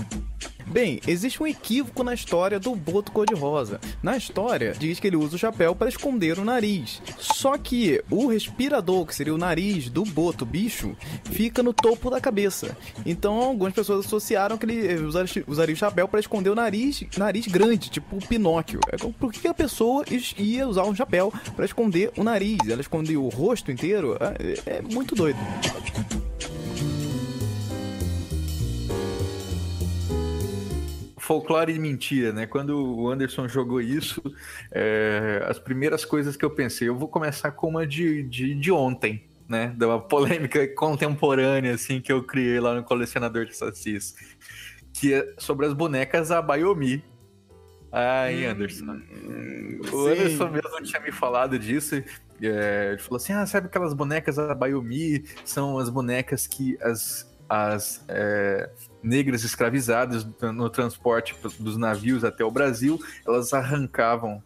[0.75, 3.79] Bem, existe um equívoco na história do Boto Cor-de-Rosa.
[4.03, 7.01] Na história, diz que ele usa o chapéu para esconder o nariz.
[7.17, 10.93] Só que o respirador, que seria o nariz do Boto bicho,
[11.31, 12.77] fica no topo da cabeça.
[13.05, 14.95] Então, algumas pessoas associaram que ele
[15.47, 18.81] usaria o chapéu para esconder o nariz, nariz grande, tipo o Pinóquio.
[18.91, 20.03] É por que a pessoa
[20.37, 22.57] ia usar um chapéu para esconder o nariz?
[22.67, 24.17] Ela esconde o rosto inteiro?
[24.19, 25.39] É, é muito doido.
[31.25, 32.45] Folclore e mentira, né?
[32.45, 34.21] Quando o Anderson jogou isso,
[34.71, 38.71] é, as primeiras coisas que eu pensei, eu vou começar com uma de, de, de
[38.71, 39.73] ontem, né?
[39.75, 44.15] Da uma polêmica contemporânea, assim, que eu criei lá no Colecionador de Sacis,
[44.93, 47.03] que é sobre as bonecas Abayomi.
[47.91, 48.85] Ai, hum, Anderson.
[48.85, 51.95] Hum, o Anderson mesmo tinha me falado disso.
[52.39, 55.23] É, ele falou assim: ah, sabe aquelas bonecas Abayomi?
[55.43, 58.69] São as bonecas que as as é,
[59.05, 64.41] negras escravizadas no transporte dos navios até o Brasil, elas arrancavam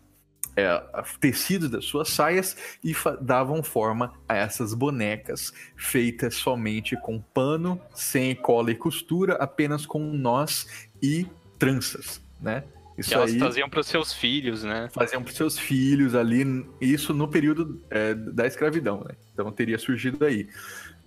[0.56, 0.84] é,
[1.20, 8.36] tecido das suas saias e davam forma a essas bonecas, feitas somente com pano, sem
[8.36, 11.26] cola e costura, apenas com nós e
[11.58, 12.64] tranças, né?
[12.98, 14.90] Isso elas aí, faziam para os seus filhos, né?
[14.92, 19.16] Faziam para os seus filhos ali, isso no período é, da escravidão, né?
[19.34, 20.50] Então teria surgido aí.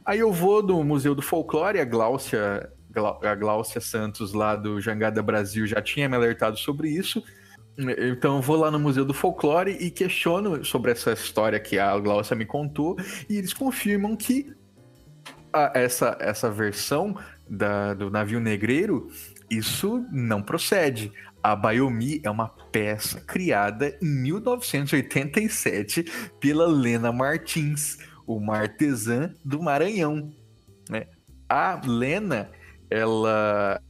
[0.04, 2.72] Aí eu vou no Museu do Folclore, a Gláucia,
[3.22, 7.22] a Gláucia Santos lá do Jangada Brasil já tinha me alertado sobre isso.
[7.78, 12.36] Então vou lá no Museu do Folclore e questiono sobre essa história que a Gláucia
[12.36, 12.96] me contou
[13.28, 14.52] e eles confirmam que
[15.52, 17.16] a, essa, essa versão
[17.48, 19.08] da, do navio negreiro,
[19.50, 21.12] isso não procede.
[21.42, 26.04] A Bayomi é uma peça criada em 1987
[26.38, 30.32] pela Lena Martins uma artesã do Maranhão.
[30.88, 31.06] Né?
[31.48, 32.50] A Lena,
[32.92, 33.80] ela.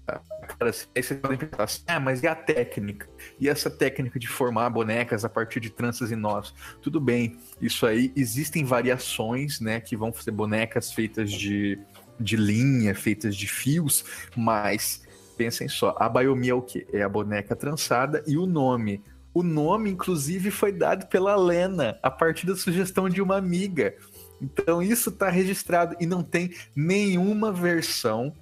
[0.95, 3.09] Aí vocês podem pensar assim, ah, mas e a técnica?
[3.41, 6.55] E essa técnica de formar bonecas a partir de tranças e nós?
[6.81, 11.79] Tudo bem, isso aí, existem variações, né, que vão ser bonecas feitas de,
[12.19, 14.05] de linha, feitas de fios,
[14.37, 15.03] mas
[15.37, 16.87] pensem só, a biomia é o quê?
[16.93, 19.03] É a boneca trançada e o nome.
[19.35, 23.95] O nome, inclusive, foi dado pela Lena, a partir da sugestão de uma amiga.
[24.43, 28.35] Então isso está registrado e não tem nenhuma versão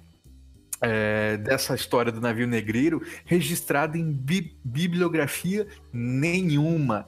[0.81, 7.07] é, dessa história do navio negreiro registrada em bi bibliografia nenhuma.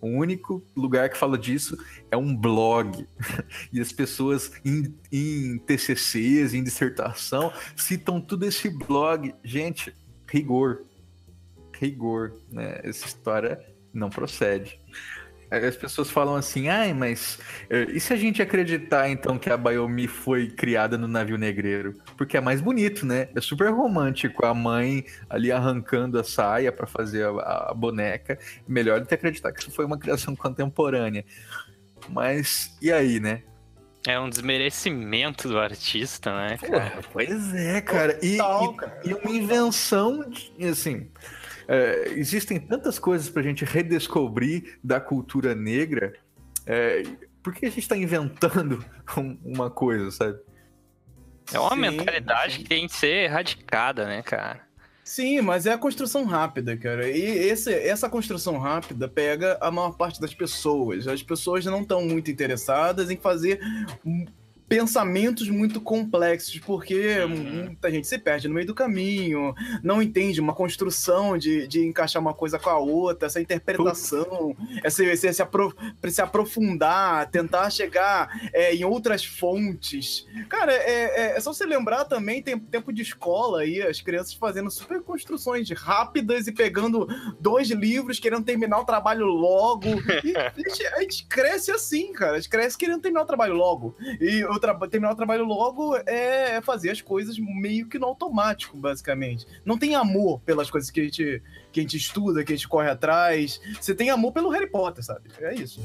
[0.00, 1.78] O único lugar que fala disso
[2.10, 3.06] é um blog.
[3.72, 9.34] E as pessoas em, em TCCs, em dissertação, citam tudo esse blog.
[9.42, 9.96] Gente,
[10.28, 10.82] rigor.
[11.80, 12.34] Rigor.
[12.52, 12.80] Né?
[12.84, 13.58] Essa história
[13.92, 14.78] não procede.
[15.50, 17.38] As pessoas falam assim, ai, mas
[17.70, 21.94] eh, e se a gente acreditar então que a Bayomi foi criada no navio negreiro?
[22.16, 23.28] Porque é mais bonito, né?
[23.34, 28.38] É super romântico a mãe ali arrancando a saia para fazer a, a, boneca.
[28.66, 31.24] Melhor do que acreditar que isso foi uma criação contemporânea.
[32.08, 33.42] Mas e aí, né?
[34.06, 37.00] É um desmerecimento do artista, né, cara?
[37.10, 38.18] pois é, cara.
[38.22, 39.00] E, Total, cara.
[39.02, 41.08] e, e uma invenção, de, assim.
[41.66, 46.14] É, existem tantas coisas pra gente redescobrir da cultura negra.
[46.66, 47.02] É,
[47.42, 48.84] por que a gente está inventando
[49.16, 50.38] um, uma coisa, sabe?
[51.52, 52.62] É uma sim, mentalidade sim.
[52.62, 54.64] que tem que ser erradicada, né, cara?
[55.04, 57.06] Sim, mas é a construção rápida, cara.
[57.06, 61.06] E esse, essa construção rápida pega a maior parte das pessoas.
[61.06, 63.60] As pessoas não estão muito interessadas em fazer
[64.74, 67.64] pensamentos muito complexos, porque uhum.
[67.66, 69.54] muita gente se perde no meio do caminho,
[69.84, 75.04] não entende uma construção de, de encaixar uma coisa com a outra, essa interpretação, esse,
[75.04, 75.72] esse, esse apro
[76.08, 80.26] se aprofundar, tentar chegar é, em outras fontes.
[80.48, 84.34] Cara, é, é, é, só você lembrar também, tem tempo de escola aí, as crianças
[84.34, 87.06] fazendo super construções rápidas e pegando
[87.38, 89.86] dois livros, querendo terminar o trabalho logo.
[90.24, 93.54] E a gente, a gente cresce assim, cara, a gente cresce querendo terminar o trabalho
[93.54, 93.96] logo.
[94.20, 94.44] E
[94.88, 99.46] terminar o trabalho logo é fazer as coisas meio que no automático, basicamente.
[99.64, 101.42] Não tem amor pelas coisas que a gente,
[101.72, 103.60] que a gente estuda, que a gente corre atrás.
[103.80, 105.30] Você tem amor pelo Harry Potter, sabe?
[105.40, 105.80] É isso.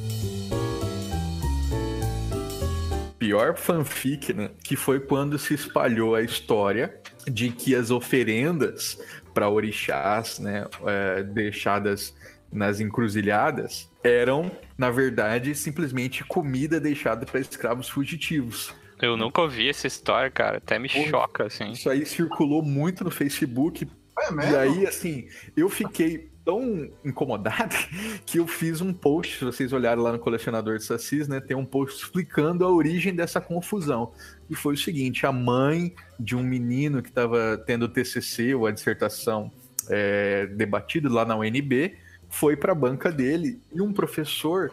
[3.18, 4.50] Pior fanfic, né?
[4.64, 8.98] Que foi quando se espalhou a história de que as oferendas
[9.34, 12.14] para orixás, né, é, deixadas
[12.52, 18.74] nas encruzilhadas eram, na verdade, simplesmente comida deixada para escravos fugitivos.
[19.02, 20.58] Eu nunca ouvi essa história, cara.
[20.58, 21.72] Até me Pô, choca, assim.
[21.72, 23.88] Isso aí circulou muito no Facebook.
[24.20, 24.52] É mesmo?
[24.52, 27.76] E aí, assim, eu fiquei tão incomodado
[28.26, 31.56] que eu fiz um post, se vocês olharem lá no colecionador de Sassis, né, tem
[31.56, 34.12] um post explicando a origem dessa confusão.
[34.50, 38.66] E foi o seguinte, a mãe de um menino que estava tendo o TCC, ou
[38.66, 39.52] a dissertação,
[39.90, 41.98] é, debatido lá na UNB,
[42.30, 44.72] foi para a banca dele e um professor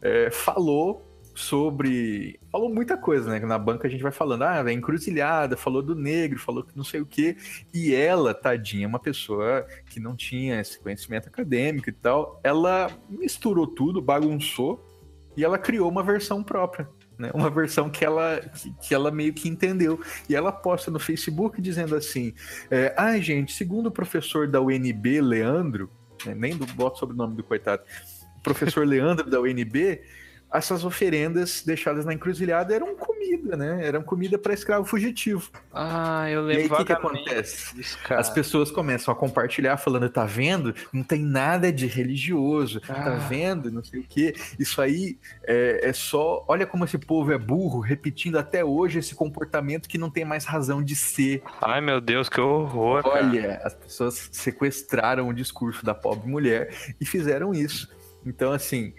[0.00, 2.40] é, falou sobre.
[2.50, 3.38] Falou muita coisa, né?
[3.46, 6.84] Na banca a gente vai falando, ah, é encruzilhada, falou do negro, falou que não
[6.84, 7.36] sei o quê.
[7.72, 13.66] E ela, tadinha, uma pessoa que não tinha esse conhecimento acadêmico e tal, ela misturou
[13.66, 14.84] tudo, bagunçou
[15.36, 16.88] e ela criou uma versão própria.
[17.16, 20.00] Né, uma versão que ela, que, que, ela meio que entendeu.
[20.28, 22.32] E ela posta no Facebook dizendo assim:
[22.70, 25.90] é, Ah, gente, segundo o professor da UNB, Leandro,
[26.26, 27.82] né, nem do boto sobre o nome do coitado,
[28.42, 30.00] professor Leandro da UNB,
[30.52, 33.86] essas oferendas deixadas na encruzilhada eram comida, né?
[33.86, 35.50] Eram comida para escravo fugitivo.
[35.72, 36.62] Ah, eu lembro.
[36.62, 37.80] E aí o que, que acontece?
[38.08, 40.74] As pessoas começam a compartilhar, falando: tá vendo?
[40.92, 43.04] Não tem nada de religioso, tá ah.
[43.04, 43.70] tá vendo?
[43.70, 44.34] Não sei o quê.
[44.58, 46.44] Isso aí é, é, só.
[46.48, 50.44] Olha como esse povo é burro, repetindo até hoje esse comportamento que não tem mais
[50.46, 51.42] razão de ser.
[51.60, 53.02] Ai, meu Deus, que horror.
[53.04, 53.60] Olha, cara.
[53.64, 57.88] as pessoas sequestraram o discurso da pobre mulher e fizeram isso.
[58.24, 58.92] Então, assim,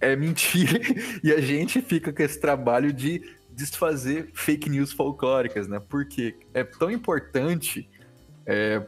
[0.00, 0.80] é mentira
[1.22, 5.80] e a gente fica com esse trabalho de desfazer fake news folclóricas, né?
[5.88, 7.88] Porque é tão importante.
[8.44, 8.86] É,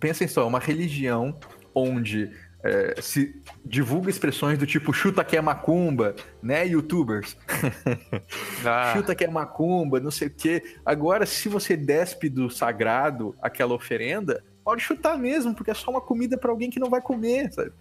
[0.00, 1.38] pensem só, uma religião
[1.74, 2.30] onde
[2.64, 7.36] é, se divulga expressões do tipo chuta que é macumba, né, youtubers?
[8.64, 8.92] Ah.
[8.94, 10.62] chuta que é macumba, não sei o quê.
[10.86, 16.00] Agora, se você despe do sagrado aquela oferenda, pode chutar mesmo, porque é só uma
[16.00, 17.72] comida para alguém que não vai comer, sabe?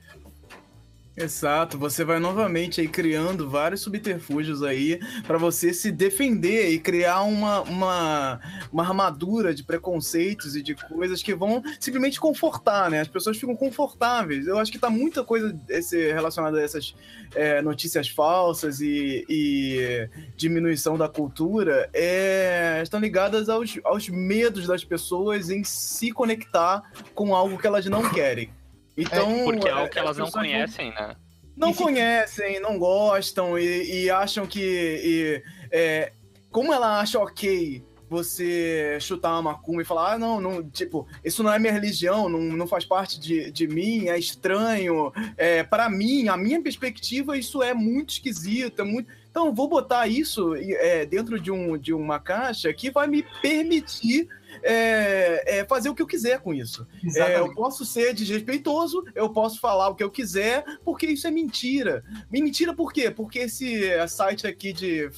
[1.16, 4.98] Exato, você vai novamente aí criando vários subterfúgios aí
[5.28, 8.40] para você se defender e criar uma, uma,
[8.72, 13.02] uma armadura de preconceitos e de coisas que vão simplesmente confortar, né?
[13.02, 14.48] As pessoas ficam confortáveis.
[14.48, 16.96] Eu acho que tá muita coisa esse, relacionada a essas
[17.36, 24.86] é, notícias falsas e, e, diminuição da cultura é, estão ligadas aos, aos medos das
[24.86, 28.50] pessoas em se conectar com algo que elas não querem.
[28.96, 31.16] Então, é, porque é algo que elas não conhecem, né?
[31.56, 34.60] Não conhecem, não gostam e, e acham que.
[34.60, 36.14] E, é,
[36.50, 41.42] como ela acha ok você chutar uma macumba e falar, ah, não, não, tipo, isso
[41.42, 45.14] não é minha religião, não, não faz parte de, de mim, é estranho.
[45.38, 49.10] É, para mim, a minha perspectiva, isso é muito esquisito, é muito.
[49.30, 54.28] Então, vou botar isso é, dentro de, um, de uma caixa que vai me permitir
[54.64, 56.88] é, é, fazer o que eu quiser com isso.
[57.16, 61.32] É, eu posso ser desrespeitoso, eu posso falar o que eu quiser, porque isso é
[61.32, 62.04] mentira.
[62.30, 63.10] Mentira por quê?
[63.10, 65.10] Porque esse site aqui de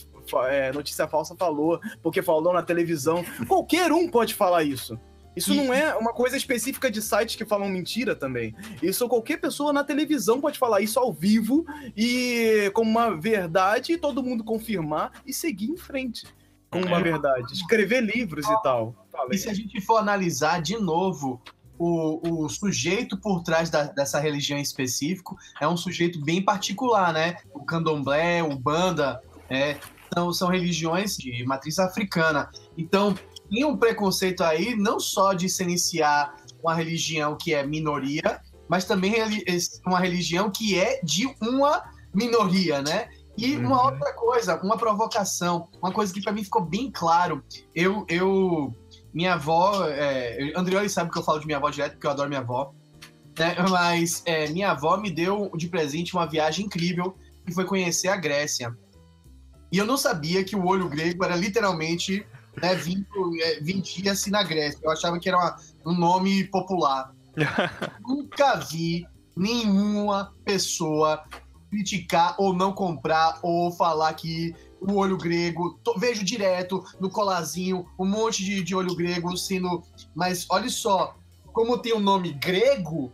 [0.47, 3.23] é, notícia falsa falou, porque falou na televisão.
[3.47, 4.97] Qualquer um pode falar isso.
[5.35, 8.55] Isso não é uma coisa específica de sites que falam mentira também.
[8.81, 11.65] Isso qualquer pessoa na televisão pode falar isso ao vivo
[11.97, 16.27] e como uma verdade e todo mundo confirmar e seguir em frente
[16.73, 17.03] com uma é.
[17.03, 17.53] verdade.
[17.53, 18.95] Escrever livros e tal.
[19.31, 21.41] E se a gente for analisar de novo
[21.77, 27.13] o, o sujeito por trás da, dessa religião em específico é um sujeito bem particular,
[27.13, 27.37] né?
[27.53, 29.77] O candomblé, o banda, é,
[30.13, 32.49] são, são religiões de matriz africana.
[32.77, 33.15] Então,
[33.49, 38.85] tem um preconceito aí, não só de se iniciar uma religião que é minoria, mas
[38.85, 39.15] também
[39.85, 43.09] uma religião que é de uma minoria, né?
[43.37, 43.85] E uma uhum.
[43.85, 47.43] outra coisa, uma provocação, uma coisa que para mim ficou bem claro.
[47.73, 48.73] Eu, eu
[49.13, 52.29] minha avó, é, Andrioli sabe que eu falo de minha avó direto, porque eu adoro
[52.29, 52.73] minha avó.
[53.37, 53.55] Né?
[53.69, 57.15] Mas é, minha avó me deu de presente uma viagem incrível,
[57.45, 58.75] que foi conhecer a Grécia.
[59.71, 62.25] E eu não sabia que o olho grego era literalmente
[62.61, 64.79] né, é, vendia-se na Grécia.
[64.83, 65.57] Eu achava que era uma,
[65.87, 67.11] um nome popular.
[68.07, 71.23] Nunca vi nenhuma pessoa
[71.73, 77.87] criticar ou não comprar ou falar que o olho grego, tô, vejo direto no colazinho
[77.97, 79.81] um monte de, de olho grego sendo.
[80.13, 81.15] Mas olha só,
[81.51, 83.11] como tem o um nome grego,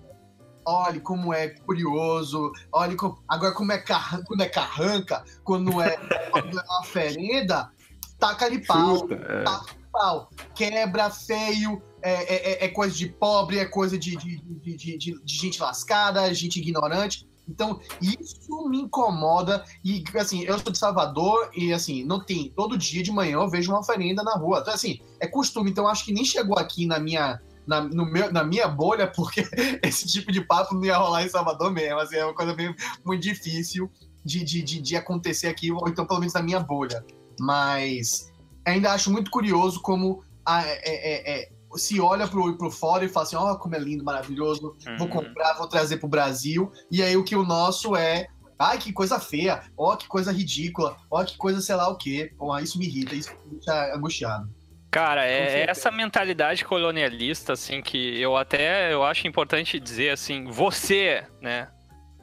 [0.65, 5.95] olha como é curioso, olha como, agora como é, car, quando é carranca, quando é,
[6.31, 7.71] quando é uma oferenda,
[8.19, 9.43] taca ali pau, Chuta, é.
[9.43, 14.41] taca pau, quebra feio, é, é, é, é, coisa de pobre, é coisa de, de,
[14.41, 17.28] de, de, de gente lascada, gente ignorante.
[17.49, 19.63] Então, isso me incomoda.
[19.83, 22.53] E, assim, eu sou de Salvador e, assim, não tem.
[22.55, 24.59] Todo dia de manhã eu vejo uma oferenda na rua.
[24.59, 25.71] Então, assim, é costume.
[25.71, 27.41] Então, acho que nem chegou aqui na minha.
[27.65, 29.47] Na, no meu, na minha bolha, porque
[29.83, 31.99] esse tipo de papo não ia rolar em Salvador mesmo.
[31.99, 32.75] Assim, é uma coisa meio,
[33.05, 33.91] muito difícil
[34.23, 37.05] de, de, de, de acontecer aqui, ou então pelo menos na minha bolha.
[37.39, 38.31] Mas
[38.65, 43.09] ainda acho muito curioso como a, é, é, é se olha pro, pro fora e
[43.09, 44.97] fala assim, ó, oh, como é lindo, maravilhoso, uhum.
[44.97, 46.71] vou comprar, vou trazer pro Brasil.
[46.91, 50.97] E aí o que o nosso é, ai, que coisa feia, ó, que coisa ridícula,
[51.09, 52.33] ó, que coisa sei lá o quê.
[52.39, 54.49] Ó, isso me irrita, isso me deixa angustiado.
[54.91, 61.23] Cara, é essa mentalidade colonialista, assim, que eu até eu acho importante dizer assim, você,
[61.39, 61.67] né,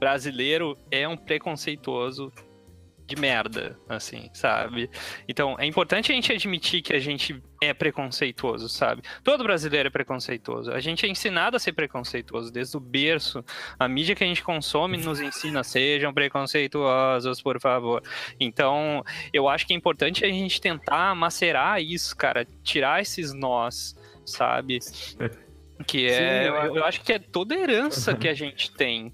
[0.01, 2.33] brasileiro, é um preconceituoso
[3.07, 4.91] de merda, assim, sabe?
[5.29, 9.03] Então, é importante a gente admitir que a gente é preconceituoso, sabe?
[9.23, 10.73] Todo brasileiro é preconceituoso.
[10.73, 13.45] A gente é ensinado a ser preconceituoso desde o berço.
[13.79, 18.03] A mídia que a gente consome nos ensina, sejam preconceituosos, por favor.
[18.41, 23.95] Então, eu acho que é importante a gente tentar macerar isso, cara, tirar esses nós,
[24.25, 24.81] sabe?
[25.87, 29.13] Que é, Sim, eu, eu acho que é toda herança que a gente tem,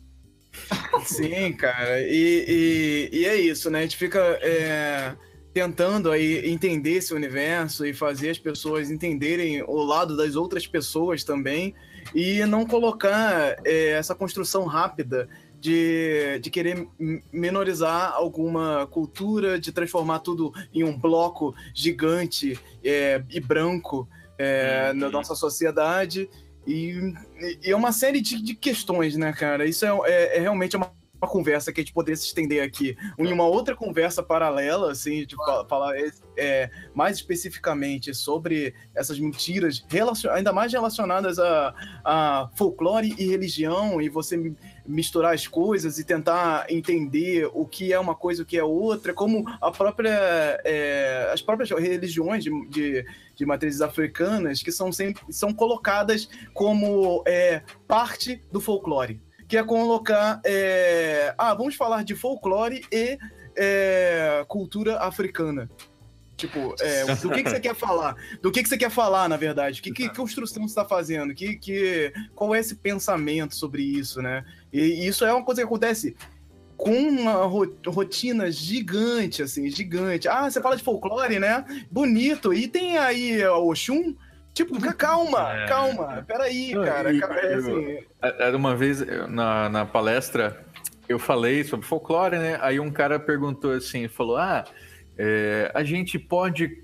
[1.05, 2.01] Sim, cara.
[2.03, 3.81] E, e, e, é isso, né?
[3.81, 5.15] A gente fica é,
[5.53, 11.25] tentando aí entender esse universo e fazer as pessoas entenderem o lado das outras pessoas
[11.25, 11.75] também
[12.15, 15.29] e não colocar é, essa construção rápida
[15.59, 16.89] de, de querer
[17.33, 24.99] menorizar alguma cultura, de transformar tudo em um bloco gigante é, e branco é, uhum.
[24.99, 26.29] na nossa sociedade
[26.67, 27.15] e,
[27.63, 29.67] e é uma série de, de, questões, né, cara?
[29.67, 30.93] Isso é, é, é realmente uma,
[31.23, 32.97] uma, conversa que a gente poderia se estender aqui.
[33.17, 35.37] Em uma outra conversa paralela, assim, de
[35.69, 35.95] falar
[36.37, 39.85] é, mais especificamente sobre essas mentiras,
[40.33, 44.53] ainda mais relacionadas a, a folclore e religião, e você
[44.87, 49.15] misturar as coisas e tentar entender o que é uma coisa o que é outra,
[49.15, 55.23] como a própria, é, as próprias religiões de, de, de, matrizes africanas que são sempre
[55.31, 59.21] são colocadas como é, parte do folclore,
[59.53, 63.19] que é colocar, é, ah, vamos falar de folclore e
[63.55, 65.69] é, cultura africana.
[66.39, 68.17] Tipo, é, do que, que você quer falar?
[68.41, 69.83] Do que, que você quer falar, na verdade?
[69.83, 71.35] Que, que construção você está fazendo?
[71.35, 74.43] Que, que, qual é esse pensamento sobre isso, né?
[74.73, 76.17] E isso é uma coisa que acontece
[76.75, 77.45] com uma
[77.87, 80.29] rotina gigante, assim, gigante.
[80.29, 81.63] Ah, você fala de folclore, né?
[81.91, 82.55] Bonito.
[82.55, 84.17] E tem aí o Oxum.
[84.55, 85.67] Tipo, calma, é.
[85.67, 86.25] calma.
[86.27, 87.13] Peraí, cara.
[87.13, 87.99] E, é, assim...
[88.21, 90.65] Era uma vez na, na palestra,
[91.09, 92.59] eu falei sobre folclore, né?
[92.61, 94.65] Aí um cara perguntou assim, falou, ah
[95.17, 96.83] é, a gente pode,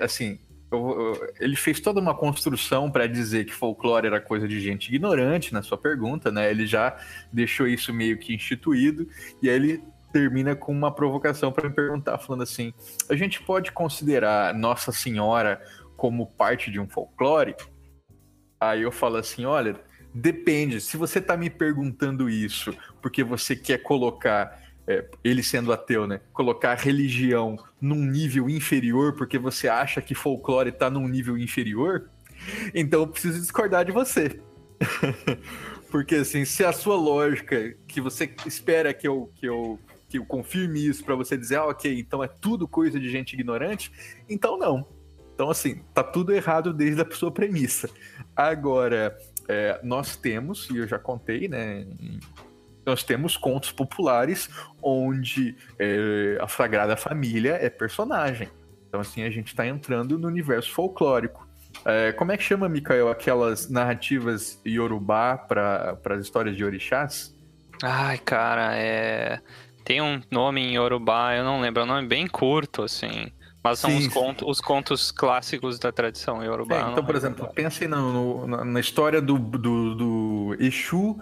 [0.00, 0.38] assim,
[0.70, 4.88] eu, eu, ele fez toda uma construção para dizer que folclore era coisa de gente
[4.88, 6.50] ignorante na sua pergunta, né?
[6.50, 6.96] Ele já
[7.32, 9.08] deixou isso meio que instituído
[9.42, 12.72] e aí ele termina com uma provocação para me perguntar, falando assim:
[13.08, 15.60] a gente pode considerar Nossa Senhora
[16.00, 17.54] como parte de um folclore?
[18.58, 19.76] Aí eu falo assim: olha,
[20.14, 20.80] depende.
[20.80, 26.22] Se você está me perguntando isso porque você quer colocar é, ele sendo ateu, né?
[26.32, 32.08] Colocar religião num nível inferior porque você acha que folclore tá num nível inferior,
[32.74, 34.40] então eu preciso discordar de você.
[35.92, 39.78] porque assim, se a sua lógica que você espera que eu, que eu,
[40.08, 43.34] que eu confirme isso para você dizer, ah, ok, então é tudo coisa de gente
[43.34, 43.92] ignorante,
[44.26, 44.99] então não.
[45.40, 47.88] Então, assim, tá tudo errado desde a sua premissa.
[48.36, 49.16] Agora,
[49.48, 51.86] é, nós temos, e eu já contei, né?
[52.84, 54.50] Nós temos contos populares
[54.82, 58.50] onde é, a Sagrada Família é personagem.
[58.86, 61.48] Então, assim, a gente está entrando no universo folclórico.
[61.86, 67.34] É, como é que chama, Mikael, aquelas narrativas Yorubá para as histórias de orixás?
[67.82, 69.40] Ai, cara, é.
[69.86, 73.32] Tem um nome em Yorubá, eu não lembro, é um nome bem curto, assim.
[73.62, 76.76] Mas são sim, os, contos, os, contos, clássicos da tradição Yorubá.
[76.76, 81.18] É, então, por exemplo, pensem no, no, na história do, do, do Exu,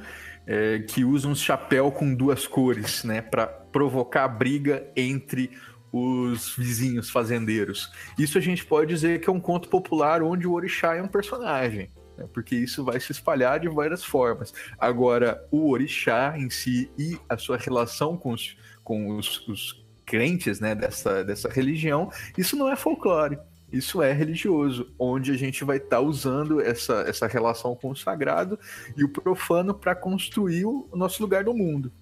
[0.46, 3.20] é, que usa um chapéu com duas cores, né?
[3.20, 5.50] para provocar briga entre
[5.92, 7.90] os vizinhos fazendeiros.
[8.18, 11.08] Isso a gente pode dizer que é um conto popular onde o orixá é um
[11.08, 12.26] personagem, né?
[12.32, 14.54] porque isso vai se espalhar de várias formas.
[14.78, 19.77] Agora, o orixá em si e a sua relação com os, com os, os
[20.08, 23.38] crentes né, dessa, dessa religião, isso não é folclore.
[23.70, 27.96] Isso é religioso, onde a gente vai estar tá usando essa, essa relação com o
[27.96, 28.58] sagrado
[28.96, 31.92] e o profano para construir o nosso lugar no mundo.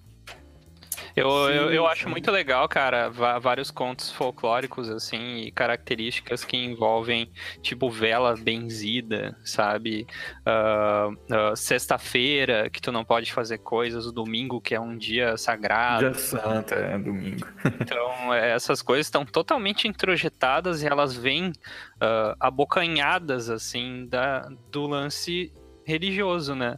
[1.17, 6.55] Eu, sim, eu, eu acho muito legal, cara, vários contos folclóricos, assim, e características que
[6.55, 10.05] envolvem, tipo, vela benzida, sabe?
[10.45, 15.35] Uh, uh, Sexta-feira, que tu não pode fazer coisas, o domingo, que é um dia
[15.37, 16.11] sagrado.
[16.11, 17.47] Dia santo, é domingo.
[17.81, 25.51] então, essas coisas estão totalmente introjetadas e elas vêm uh, abocanhadas, assim, da, do lance
[25.87, 26.77] religioso, né?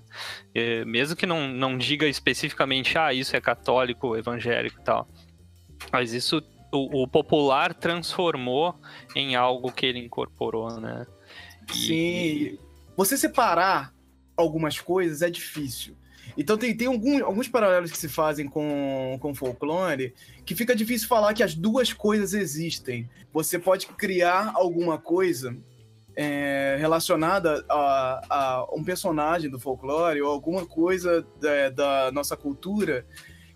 [0.54, 5.10] E, mesmo que não, não diga especificamente, ah, isso é católico, evangélico e tal.
[5.92, 8.76] Mas isso o, o, popular transformou
[9.16, 11.08] em algo que ele incorporou, né?
[11.74, 11.74] E...
[11.74, 12.60] Sim.
[12.96, 13.94] Você separar
[14.38, 15.96] algumas coisas é difícil.
[16.38, 20.14] Então tem, tem algum, alguns paralelos que se fazem com, com folclore
[20.46, 23.10] que fica difícil falar que as duas coisas existem.
[23.34, 25.58] Você pode criar alguma coisa
[26.22, 33.06] é, relacionada a, a, um personagem do folclore ou alguma coisa da, da nossa cultura,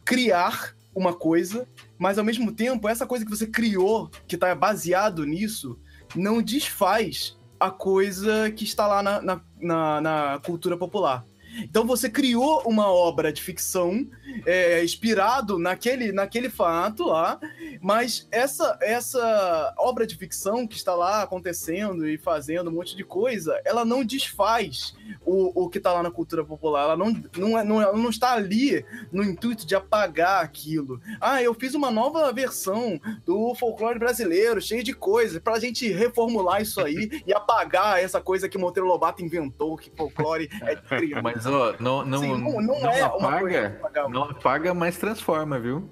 [0.05, 5.25] criar uma coisa, mas ao mesmo tempo, essa coisa que você criou, que está baseado
[5.25, 5.77] nisso,
[6.15, 11.25] não desfaz a coisa que está lá na, na, na, na cultura popular.
[11.61, 14.05] Então você criou uma obra de ficção
[14.45, 17.39] é, inspirado naquele, naquele fato lá,
[17.81, 23.03] mas essa, essa obra de ficção que está lá acontecendo e fazendo um monte de
[23.03, 24.95] coisa, ela não desfaz
[25.25, 26.83] o, o que está lá na cultura popular.
[26.83, 30.99] Ela não, não, é, não, ela não está ali no intuito de apagar aquilo.
[31.19, 35.91] Ah, eu fiz uma nova versão do folclore brasileiro, cheio de coisas, para a gente
[35.91, 40.81] reformular isso aí e apagar essa coisa que Monteiro Lobato inventou, que folclore é de
[40.87, 41.21] criança.
[41.21, 45.89] Mas, ó, não, não, Sim, não, não, é apaga, não apaga, mas transforma, viu?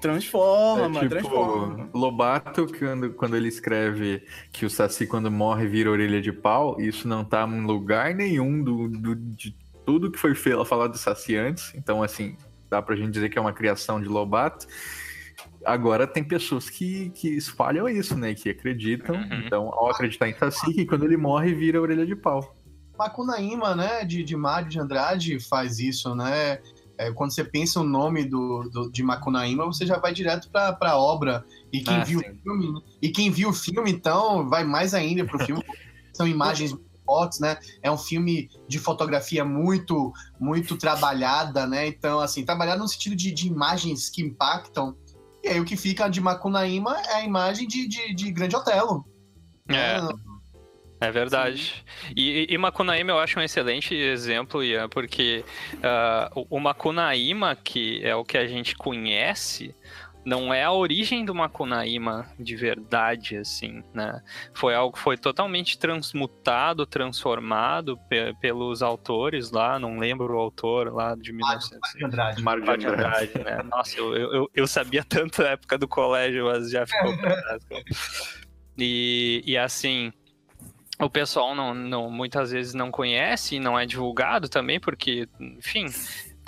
[0.00, 1.90] Transforma, é, tipo, transforma.
[1.92, 7.08] Lobato, quando, quando ele escreve que o Saci, quando morre, vira orelha de pau, isso
[7.08, 11.36] não tá em lugar nenhum do, do, de tudo que foi feito, falado do Saci
[11.36, 11.72] antes.
[11.74, 12.36] Então, assim,
[12.70, 14.66] dá pra gente dizer que é uma criação de Lobato.
[15.64, 18.34] Agora tem pessoas que, que espalham isso, né?
[18.34, 19.16] Que acreditam.
[19.16, 19.42] Uhum.
[19.44, 22.54] Então, ao acreditar em Saci, que quando ele morre, vira orelha de pau.
[22.98, 26.58] Macunaíma, né, de, de Mário de Andrade faz isso, né?
[26.98, 30.76] É, quando você pensa o nome do, do, de Macunaíma, você já vai direto para
[30.80, 31.44] a obra.
[31.72, 32.30] E quem ah, viu sim.
[32.30, 35.62] o filme, e quem viu o filme, então, vai mais ainda para o filme.
[36.12, 36.74] São imagens
[37.06, 37.56] fotos, né?
[37.80, 41.86] É um filme de fotografia muito, muito trabalhada, né?
[41.86, 44.96] Então, assim, trabalhada no sentido de, de imagens que impactam.
[45.44, 49.06] E aí o que fica de Macunaíma é a imagem de, de, de Grande Otelo.
[49.68, 50.00] É.
[50.00, 50.08] Né?
[51.00, 51.84] É verdade.
[52.16, 55.44] E, e, Macunaíma eu acho um excelente exemplo, Ian, porque
[55.74, 59.74] uh, o, Macunaíma, que é o que a gente conhece,
[60.24, 64.20] não é a origem do Macunaíma de verdade, assim, né?
[64.52, 70.92] Foi algo que foi totalmente transmutado, transformado pe pelos autores lá, não lembro o autor
[70.92, 71.78] lá de 1900.
[71.80, 72.42] Mário Andrade.
[72.42, 73.62] Mário de Andrade, né?
[73.62, 77.14] Nossa, eu, eu, eu, sabia tanto na época do colégio, mas já ficou
[78.80, 80.12] E, e assim,
[81.00, 85.86] o pessoal não, não, muitas vezes não conhece e não é divulgado também, porque, enfim,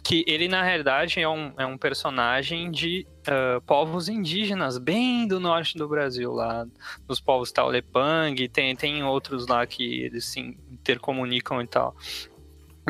[0.03, 5.39] que ele na realidade é um, é um personagem de uh, povos indígenas, bem do
[5.39, 6.67] norte do Brasil, lá
[7.07, 11.95] dos povos Taulepang, tem, tem outros lá que eles se intercomunicam e tal.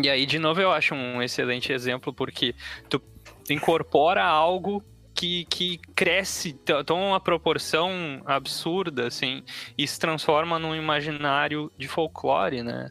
[0.02, 2.54] E aí, de novo, eu acho um excelente exemplo, porque
[2.88, 3.02] tu
[3.50, 4.82] incorpora algo
[5.20, 6.54] que, que cresce,
[6.86, 9.42] toma uma proporção absurda, assim,
[9.76, 12.90] e se transforma num imaginário de folclore, né?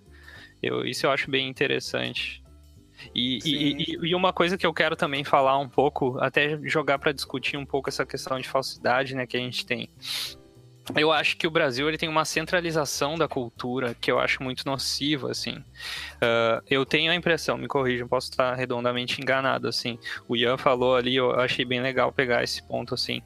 [0.62, 2.44] Eu, isso eu acho bem interessante.
[3.16, 7.12] E, e, e, uma coisa que eu quero também falar um pouco, até jogar para
[7.12, 9.90] discutir um pouco essa questão de falsidade, né, que a gente tem.
[10.96, 14.66] Eu acho que o Brasil ele tem uma centralização da cultura que eu acho muito
[14.66, 15.58] nociva, assim.
[16.16, 20.00] Uh, eu tenho a impressão, me corrijam, posso estar redondamente enganado, assim.
[20.28, 23.22] O Ian falou ali, eu achei bem legal pegar esse ponto, assim.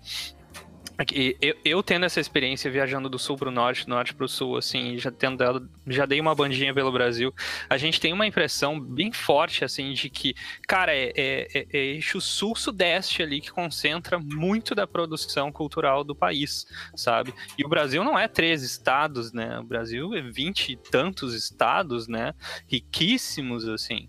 [1.42, 4.30] Eu, eu, tendo essa experiência viajando do sul para o norte, do norte para o
[4.30, 7.34] sul, assim, já tendo dado, já dei uma bandinha pelo Brasil,
[7.68, 10.36] a gente tem uma impressão bem forte, assim, de que,
[10.68, 16.16] cara, é, é, é, é eixo sul-sudeste ali que concentra muito da produção cultural do
[16.16, 17.34] país, sabe?
[17.58, 19.60] E o Brasil não é três estados, né?
[19.60, 22.36] O Brasil é vinte e tantos estados, né?
[22.68, 24.08] Riquíssimos, assim.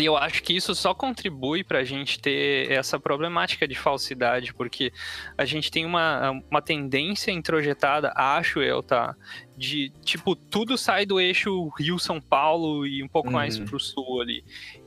[0.00, 4.54] E eu acho que isso só contribui para a gente ter essa problemática de falsidade,
[4.54, 4.92] porque
[5.36, 9.14] a gente tem uma, uma tendência introjetada, acho eu, tá?
[9.56, 13.34] De, tipo, tudo sai do eixo Rio-São Paulo e um pouco uhum.
[13.34, 14.44] mais pro sul ali.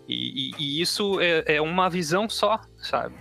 [0.08, 3.16] E, e, e isso é, é uma visão só, sabe?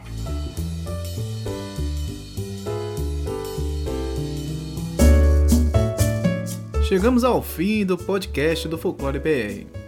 [6.90, 9.79] Chegamos ao fim do podcast do Folclore BR.